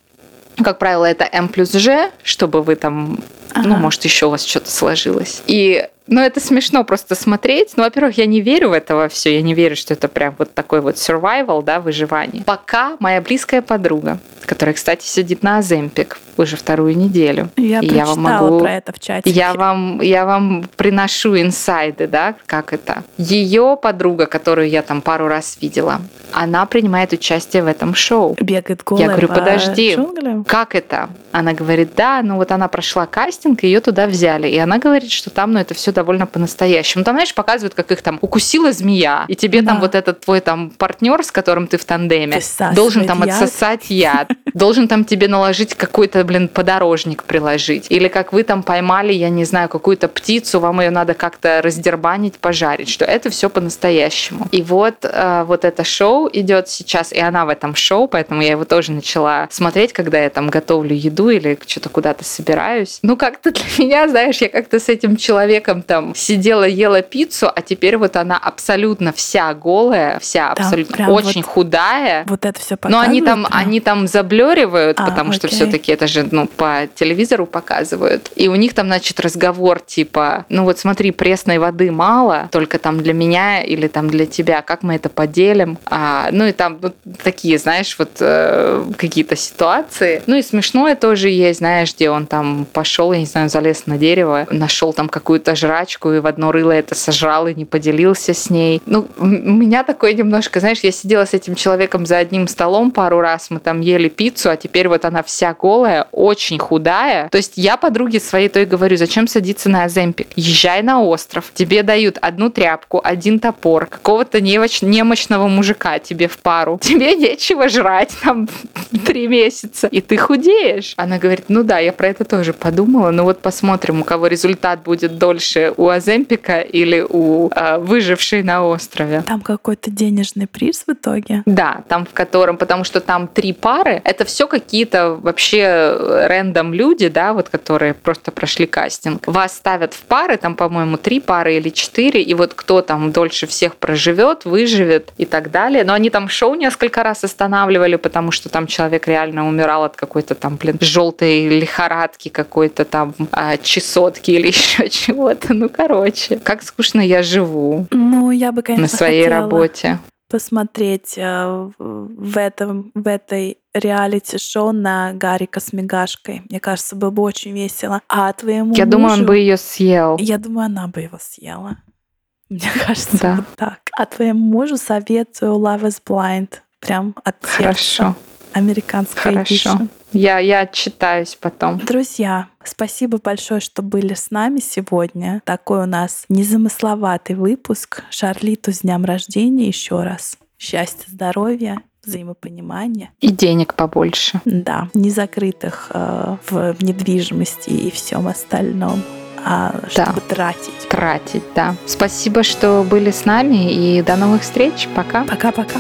Как 0.64 0.80
правило, 0.80 1.06
это 1.06 1.28
М 1.32 1.50
плюс 1.50 1.72
Ж, 1.72 2.12
чтобы 2.24 2.62
вы 2.64 2.76
там, 2.76 3.20
ну, 3.56 3.62
ага. 3.62 3.68
ну, 3.68 3.76
может, 3.78 4.04
еще 4.04 4.26
у 4.26 4.30
вас 4.30 4.44
что-то 4.46 4.72
сложилось. 4.72 5.42
И 5.48 5.88
ну, 6.08 6.22
это 6.22 6.40
смешно 6.40 6.84
просто 6.84 7.16
смотреть. 7.16 7.74
Ну, 7.76 7.84
во-первых, 7.84 8.18
я 8.18 8.26
не 8.26 8.42
верю 8.42 8.70
в 8.70 8.74
это 8.74 9.08
все. 9.10 9.36
Я 9.36 9.42
не 9.42 9.54
верю, 9.54 9.76
что 9.76 9.94
это 9.94 10.08
прям 10.08 10.36
вот 10.38 10.54
такой 10.54 10.82
вот 10.82 10.96
survival, 10.96 11.62
да, 11.64 11.80
выживание. 11.80 12.44
Пока 12.44 12.96
моя 13.00 13.22
близкая 13.22 13.62
подруга, 13.62 14.20
которая, 14.46 14.74
кстати, 14.74 15.06
сидит 15.06 15.44
на 15.44 15.58
Аземпик 15.58 16.20
уже 16.38 16.56
вторую 16.56 16.98
неделю. 16.98 17.50
Я 17.58 17.80
и 17.80 17.88
я 17.88 18.06
вам 18.06 18.22
могу... 18.22 18.60
про 18.60 18.76
это 18.76 18.94
в 18.94 19.00
чате. 19.00 19.30
Я 19.30 19.54
вам, 19.54 20.02
я 20.02 20.26
вам 20.26 20.70
приношу 20.76 21.40
инсайды, 21.40 22.08
да, 22.08 22.36
как 22.46 22.74
это. 22.74 23.04
Ее 23.18 23.78
подруга, 23.82 24.26
которую 24.26 24.70
я 24.70 24.82
там 24.82 25.02
пару 25.02 25.28
раз 25.28 25.58
видела, 25.62 26.02
она 26.32 26.66
принимает 26.66 27.14
участие 27.14 27.64
в 27.64 27.68
этом 27.68 27.96
шоу. 27.96 28.36
Бегает 28.40 28.84
голая 28.84 29.06
Я 29.06 29.12
говорю, 29.12 29.28
подожди, 29.30 29.96
джунглям? 29.96 30.44
как 30.44 30.76
это? 30.76 31.10
Она 31.32 31.54
говорит, 31.54 31.92
да, 31.96 32.22
ну 32.24 32.36
вот 32.38 32.52
она 32.52 32.68
прошла 32.68 33.06
кастинг, 33.06 33.64
ее 33.64 33.80
туда 33.80 34.08
взяли. 34.08 34.48
И 34.48 34.58
она 34.58 34.78
говорит, 34.78 35.12
что 35.12 35.30
там, 35.30 35.54
ну 35.54 35.60
это 35.60 35.74
все 35.74 35.92
довольно 35.92 36.26
по-настоящему. 36.26 37.04
Там, 37.04 37.16
знаешь, 37.16 37.34
показывают, 37.34 37.74
как 37.74 37.92
их 37.92 38.02
там 38.02 38.18
укусила 38.22 38.72
змея, 38.72 39.26
и 39.28 39.36
тебе 39.36 39.62
да. 39.62 39.72
там 39.72 39.80
вот 39.82 39.96
этот 39.96 40.22
твой 40.22 40.40
там 40.42 40.72
партнер, 40.72 41.24
с 41.24 41.32
которым 41.32 41.68
ты 41.68 41.78
в 41.78 41.86
тандеме, 41.86 42.40
должен 42.74 43.06
там 43.06 43.20
яд. 43.24 43.30
отсосать 43.30 43.90
яд, 43.90 44.32
должен 44.54 44.88
там 44.88 45.06
тебе 45.06 45.28
наложить 45.28 45.76
какой-то, 45.76 46.24
блин, 46.28 46.48
подорожник 46.48 47.24
приложить. 47.24 47.88
Или 47.90 48.08
как 48.08 48.34
вы 48.34 48.44
там 48.44 48.62
поймали, 48.64 49.14
я 49.14 49.30
не 49.30 49.46
знаю, 49.46 49.70
какую-то 49.70 50.08
птицу, 50.08 50.60
вам 50.60 50.82
ее 50.82 50.92
надо 50.92 51.14
как-то 51.14 51.62
раздербанить, 51.64 52.38
пожарить, 52.40 52.90
что 52.90 53.06
это 53.06 53.30
все 53.30 53.50
по-настоящему. 53.50 54.48
И 54.52 54.62
вот, 54.62 54.98
э, 55.04 55.44
вот 55.48 55.66
это 55.66 55.84
шоу 55.84 56.30
идет 56.32 56.70
сейчас, 56.70 57.12
и 57.12 57.20
она 57.20 57.46
в 57.46 57.50
этом 57.50 57.76
шоу, 57.76 58.08
поэтому 58.08 58.42
я 58.42 58.52
его 58.52 58.66
тоже 58.66 58.92
начала 58.92 59.48
смотреть, 59.50 59.94
когда 59.94 60.20
я 60.20 60.30
там 60.30 60.50
готовлю 60.50 60.96
еду 60.96 61.30
или 61.30 61.58
что-то 61.66 61.90
куда-то 61.90 62.24
собираюсь. 62.24 63.00
Ну, 63.02 63.16
как-то 63.18 63.52
для 63.52 63.64
меня, 63.78 64.08
знаешь, 64.08 64.38
я 64.38 64.50
как-то 64.50 64.80
с 64.80 64.90
этим 64.90 65.16
человеком 65.18 65.82
там 65.82 66.14
сидела, 66.16 66.66
ела 66.66 67.02
пиццу, 67.02 67.50
а 67.54 67.62
теперь 67.62 67.98
вот 67.98 68.16
она 68.16 68.38
абсолютно 68.38 69.14
вся 69.14 69.54
голая, 69.54 70.20
вся 70.20 70.54
Да, 70.56 70.64
абсолютно 70.64 71.10
очень 71.10 71.42
вот 71.42 71.52
худая. 71.52 72.26
Вот 72.28 72.46
это 72.46 72.60
все 72.60 72.78
Но 72.84 73.00
они 73.00 73.22
там, 73.22 73.46
прям? 73.46 73.60
они 73.62 73.80
там 73.80 74.08
заблюривают, 74.08 75.00
А, 75.00 75.06
потому 75.08 75.32
что 75.34 75.48
окей. 75.48 75.58
все-таки 75.58 75.92
это 75.92 76.08
же 76.08 76.17
ну, 76.32 76.48
по 76.48 76.88
телевизору 76.96 77.46
показывают. 77.46 78.32
И 78.36 78.48
у 78.48 78.56
них 78.56 78.74
там, 78.74 78.88
значит, 78.88 79.20
разговор 79.20 79.80
типа, 79.80 80.46
ну 80.50 80.64
вот 80.64 80.80
смотри, 80.80 81.12
пресной 81.12 81.58
воды 81.58 81.92
мало, 81.92 82.50
только 82.52 82.80
там 82.80 83.02
для 83.02 83.14
меня 83.14 83.62
или 83.62 83.88
там 83.88 84.10
для 84.10 84.26
тебя, 84.26 84.62
как 84.62 84.84
мы 84.84 84.96
это 84.96 85.10
поделим. 85.10 85.78
А, 85.86 86.30
ну 86.32 86.46
и 86.46 86.52
там 86.52 86.80
ну, 86.82 86.92
такие, 87.24 87.58
знаешь, 87.58 87.96
вот 87.98 88.12
э, 88.20 88.84
какие-то 88.98 89.36
ситуации. 89.36 90.22
Ну 90.28 90.36
и 90.36 90.42
смешное 90.42 90.96
тоже 90.96 91.30
есть, 91.30 91.60
знаешь, 91.60 91.94
где 91.94 92.10
он 92.10 92.28
там 92.28 92.66
пошел, 92.72 93.14
я 93.14 93.20
не 93.20 93.26
знаю, 93.26 93.50
залез 93.50 93.86
на 93.86 93.98
дерево, 93.98 94.48
нашел 94.52 94.94
там 94.94 95.10
какую-то 95.10 95.56
жрачку 95.56 96.12
и 96.12 96.20
в 96.20 96.28
одно 96.28 96.52
рыло 96.52 96.72
это 96.72 96.96
сожрал 96.96 97.48
и 97.48 97.54
не 97.54 97.66
поделился 97.66 98.34
с 98.34 98.50
ней. 98.50 98.82
Ну, 98.86 99.08
у 99.18 99.26
меня 99.26 99.84
такое 99.84 100.14
немножко, 100.14 100.60
знаешь, 100.60 100.80
я 100.82 100.92
сидела 100.92 101.26
с 101.26 101.34
этим 101.34 101.56
человеком 101.56 102.06
за 102.06 102.18
одним 102.18 102.48
столом 102.48 102.92
пару 102.92 103.20
раз, 103.20 103.50
мы 103.50 103.60
там 103.60 103.82
ели 103.82 104.10
пиццу, 104.10 104.50
а 104.50 104.58
теперь 104.58 104.88
вот 104.88 105.06
она 105.06 105.24
вся 105.24 105.54
голая, 105.54 106.07
очень 106.12 106.60
худая. 106.60 107.30
То 107.30 107.38
есть 107.38 107.54
я 107.56 107.78
подруге 107.78 108.20
своей 108.20 108.50
той 108.50 108.66
говорю, 108.66 108.98
зачем 108.98 109.28
садиться 109.28 109.70
на 109.70 109.84
Аземпик? 109.84 110.28
Езжай 110.36 110.82
на 110.82 111.02
остров, 111.02 111.52
тебе 111.54 111.84
дают 111.84 112.18
одну 112.22 112.50
тряпку, 112.50 113.02
один 113.04 113.40
топор, 113.40 113.88
какого-то 113.88 114.42
немощного 114.42 115.48
мужика 115.48 116.00
тебе 116.00 116.28
в 116.28 116.38
пару. 116.38 116.80
Тебе 116.82 117.16
нечего 117.16 117.70
жрать 117.70 118.16
там 118.24 118.48
три 119.06 119.28
месяца, 119.28 119.88
и 119.88 120.02
ты 120.02 120.18
худеешь. 120.18 120.94
Она 120.98 121.18
говорит, 121.18 121.46
ну 121.48 121.64
да, 121.64 121.80
я 121.80 121.94
про 121.94 122.08
это 122.08 122.26
тоже 122.26 122.54
подумала, 122.54 123.12
но 123.12 123.24
вот 123.24 123.40
посмотрим, 123.40 124.02
у 124.02 124.04
кого 124.04 124.28
результат 124.28 124.84
будет 124.84 125.18
дольше, 125.18 125.74
у 125.78 125.90
Аземпика 125.90 126.60
или 126.60 127.06
у 127.08 127.50
э, 127.50 127.78
выжившей 127.78 128.44
на 128.44 128.66
острове. 128.66 129.24
Там 129.28 129.42
какой-то 129.42 129.92
денежный 129.92 130.48
приз 130.48 130.84
в 130.88 130.92
итоге. 130.94 131.44
Да, 131.46 131.84
там 131.88 132.06
в 132.06 132.14
котором, 132.14 132.58
потому 132.58 132.84
что 132.84 133.00
там 133.00 133.28
три 133.28 133.54
пары, 133.54 134.02
это 134.04 134.26
все 134.26 134.48
какие-то 134.48 135.16
вообще 135.16 135.87
рэндом 136.28 136.74
люди, 136.74 137.08
да, 137.08 137.34
вот 137.34 137.50
которые 137.50 137.94
просто 137.94 138.32
прошли 138.32 138.66
кастинг. 138.66 139.26
Вас 139.28 139.56
ставят 139.56 139.94
в 139.94 140.02
пары, 140.04 140.38
там, 140.38 140.56
по-моему, 140.56 140.98
три 140.98 141.20
пары 141.20 141.56
или 141.56 141.70
четыре, 141.70 142.22
и 142.22 142.34
вот 142.34 142.54
кто 142.54 142.82
там 142.82 143.12
дольше 143.12 143.48
всех 143.48 143.76
проживет, 143.76 144.46
выживет 144.46 145.12
и 145.18 145.26
так 145.26 145.52
далее. 145.52 145.84
Но 145.84 145.94
они 145.94 146.10
там 146.10 146.30
шоу 146.30 146.56
несколько 146.56 147.04
раз 147.04 147.24
останавливали, 147.24 147.96
потому 147.96 148.32
что 148.32 148.50
там 148.50 148.68
человек 148.68 149.08
реально 149.08 149.48
умирал 149.48 149.84
от 149.84 149.96
какой-то 149.96 150.36
там, 150.36 150.58
блин, 150.58 150.78
желтой 150.82 151.48
лихорадки, 151.48 152.30
какой-то 152.30 152.86
там 152.86 153.14
а, 153.32 153.58
чесотки 153.58 154.32
или 154.32 154.48
еще 154.58 154.90
чего-то. 154.90 155.54
Ну, 155.54 155.70
короче, 155.70 156.38
как 156.38 156.64
скучно 156.64 157.02
я 157.02 157.24
живу 157.24 157.88
Ну, 157.92 158.32
я 158.32 158.52
бы, 158.52 158.62
конечно, 158.62 158.84
на 158.84 158.88
своей 158.88 159.24
хотела 159.24 159.42
работе. 159.42 160.00
Посмотреть 160.30 161.14
э, 161.18 161.70
в 161.78 162.38
этом 162.38 162.92
в 162.94 163.08
этой 163.08 163.58
реалити-шоу 163.74 164.72
на 164.72 165.14
Гарика 165.14 165.60
с 165.60 165.74
Мигашкой. 165.74 166.42
Мне 166.50 166.60
кажется, 166.60 166.96
было 166.96 167.10
бы 167.12 167.22
очень 167.24 167.52
весело. 167.54 168.02
А 168.10 168.32
твоему 168.34 168.74
Я 168.76 168.86
думаю, 168.86 169.14
он 169.14 169.20
мужу- 169.20 169.28
бы 169.28 169.38
ее 169.38 169.58
съел. 169.58 170.18
Я 170.20 170.38
думаю, 170.38 170.66
она 170.66 170.88
бы 170.88 171.02
его 171.02 171.18
съела. 171.22 171.78
Мне 172.50 172.70
кажется, 172.86 173.18
Да. 173.22 173.36
вот 173.38 173.46
так. 173.56 173.80
А 173.98 174.06
твоему 174.06 174.40
мужу 174.40 174.78
советую 174.78 175.54
Love 175.54 175.84
is 175.88 176.02
Blind. 176.06 176.60
Прям 176.80 177.16
от 177.24 177.36
сердца. 177.44 177.58
Хорошо. 177.64 178.16
Американская 178.58 179.34
Хорошо. 179.34 179.54
edition. 179.54 179.90
Я, 180.14 180.40
я 180.40 180.62
отчитаюсь 180.62 181.38
потом. 181.40 181.80
Друзья, 181.80 182.48
спасибо 182.64 183.20
большое, 183.24 183.60
что 183.60 183.82
были 183.82 184.14
с 184.14 184.32
нами 184.32 184.60
сегодня. 184.60 185.42
Такой 185.46 185.84
у 185.84 185.86
нас 185.86 186.26
незамысловатый 186.30 187.36
выпуск. 187.36 188.04
Шарлиту 188.10 188.72
с 188.72 188.80
днем 188.80 189.06
рождения 189.06 189.68
еще 189.68 190.02
раз. 190.02 190.38
Счастья, 190.58 191.06
здоровья, 191.08 191.82
взаимопонимания. 192.04 193.12
И 193.20 193.30
денег 193.30 193.76
побольше. 193.76 194.42
Да, 194.46 194.90
не 194.94 195.12
закрытых 195.12 195.92
э, 195.94 196.38
в 196.50 196.76
недвижимости 196.82 197.70
и 197.70 197.92
всем 197.92 198.28
остальном, 198.28 199.04
а 199.46 199.82
чтобы 199.90 200.22
тратить. 200.22 200.88
Тратить, 200.90 201.44
да. 201.54 201.76
Спасибо, 201.86 202.44
что 202.44 202.84
были 202.90 203.12
с 203.12 203.26
нами, 203.26 203.72
и 203.72 204.02
до 204.02 204.16
новых 204.16 204.42
встреч. 204.42 204.88
Пока. 204.96 205.26
Пока-пока. 205.26 205.80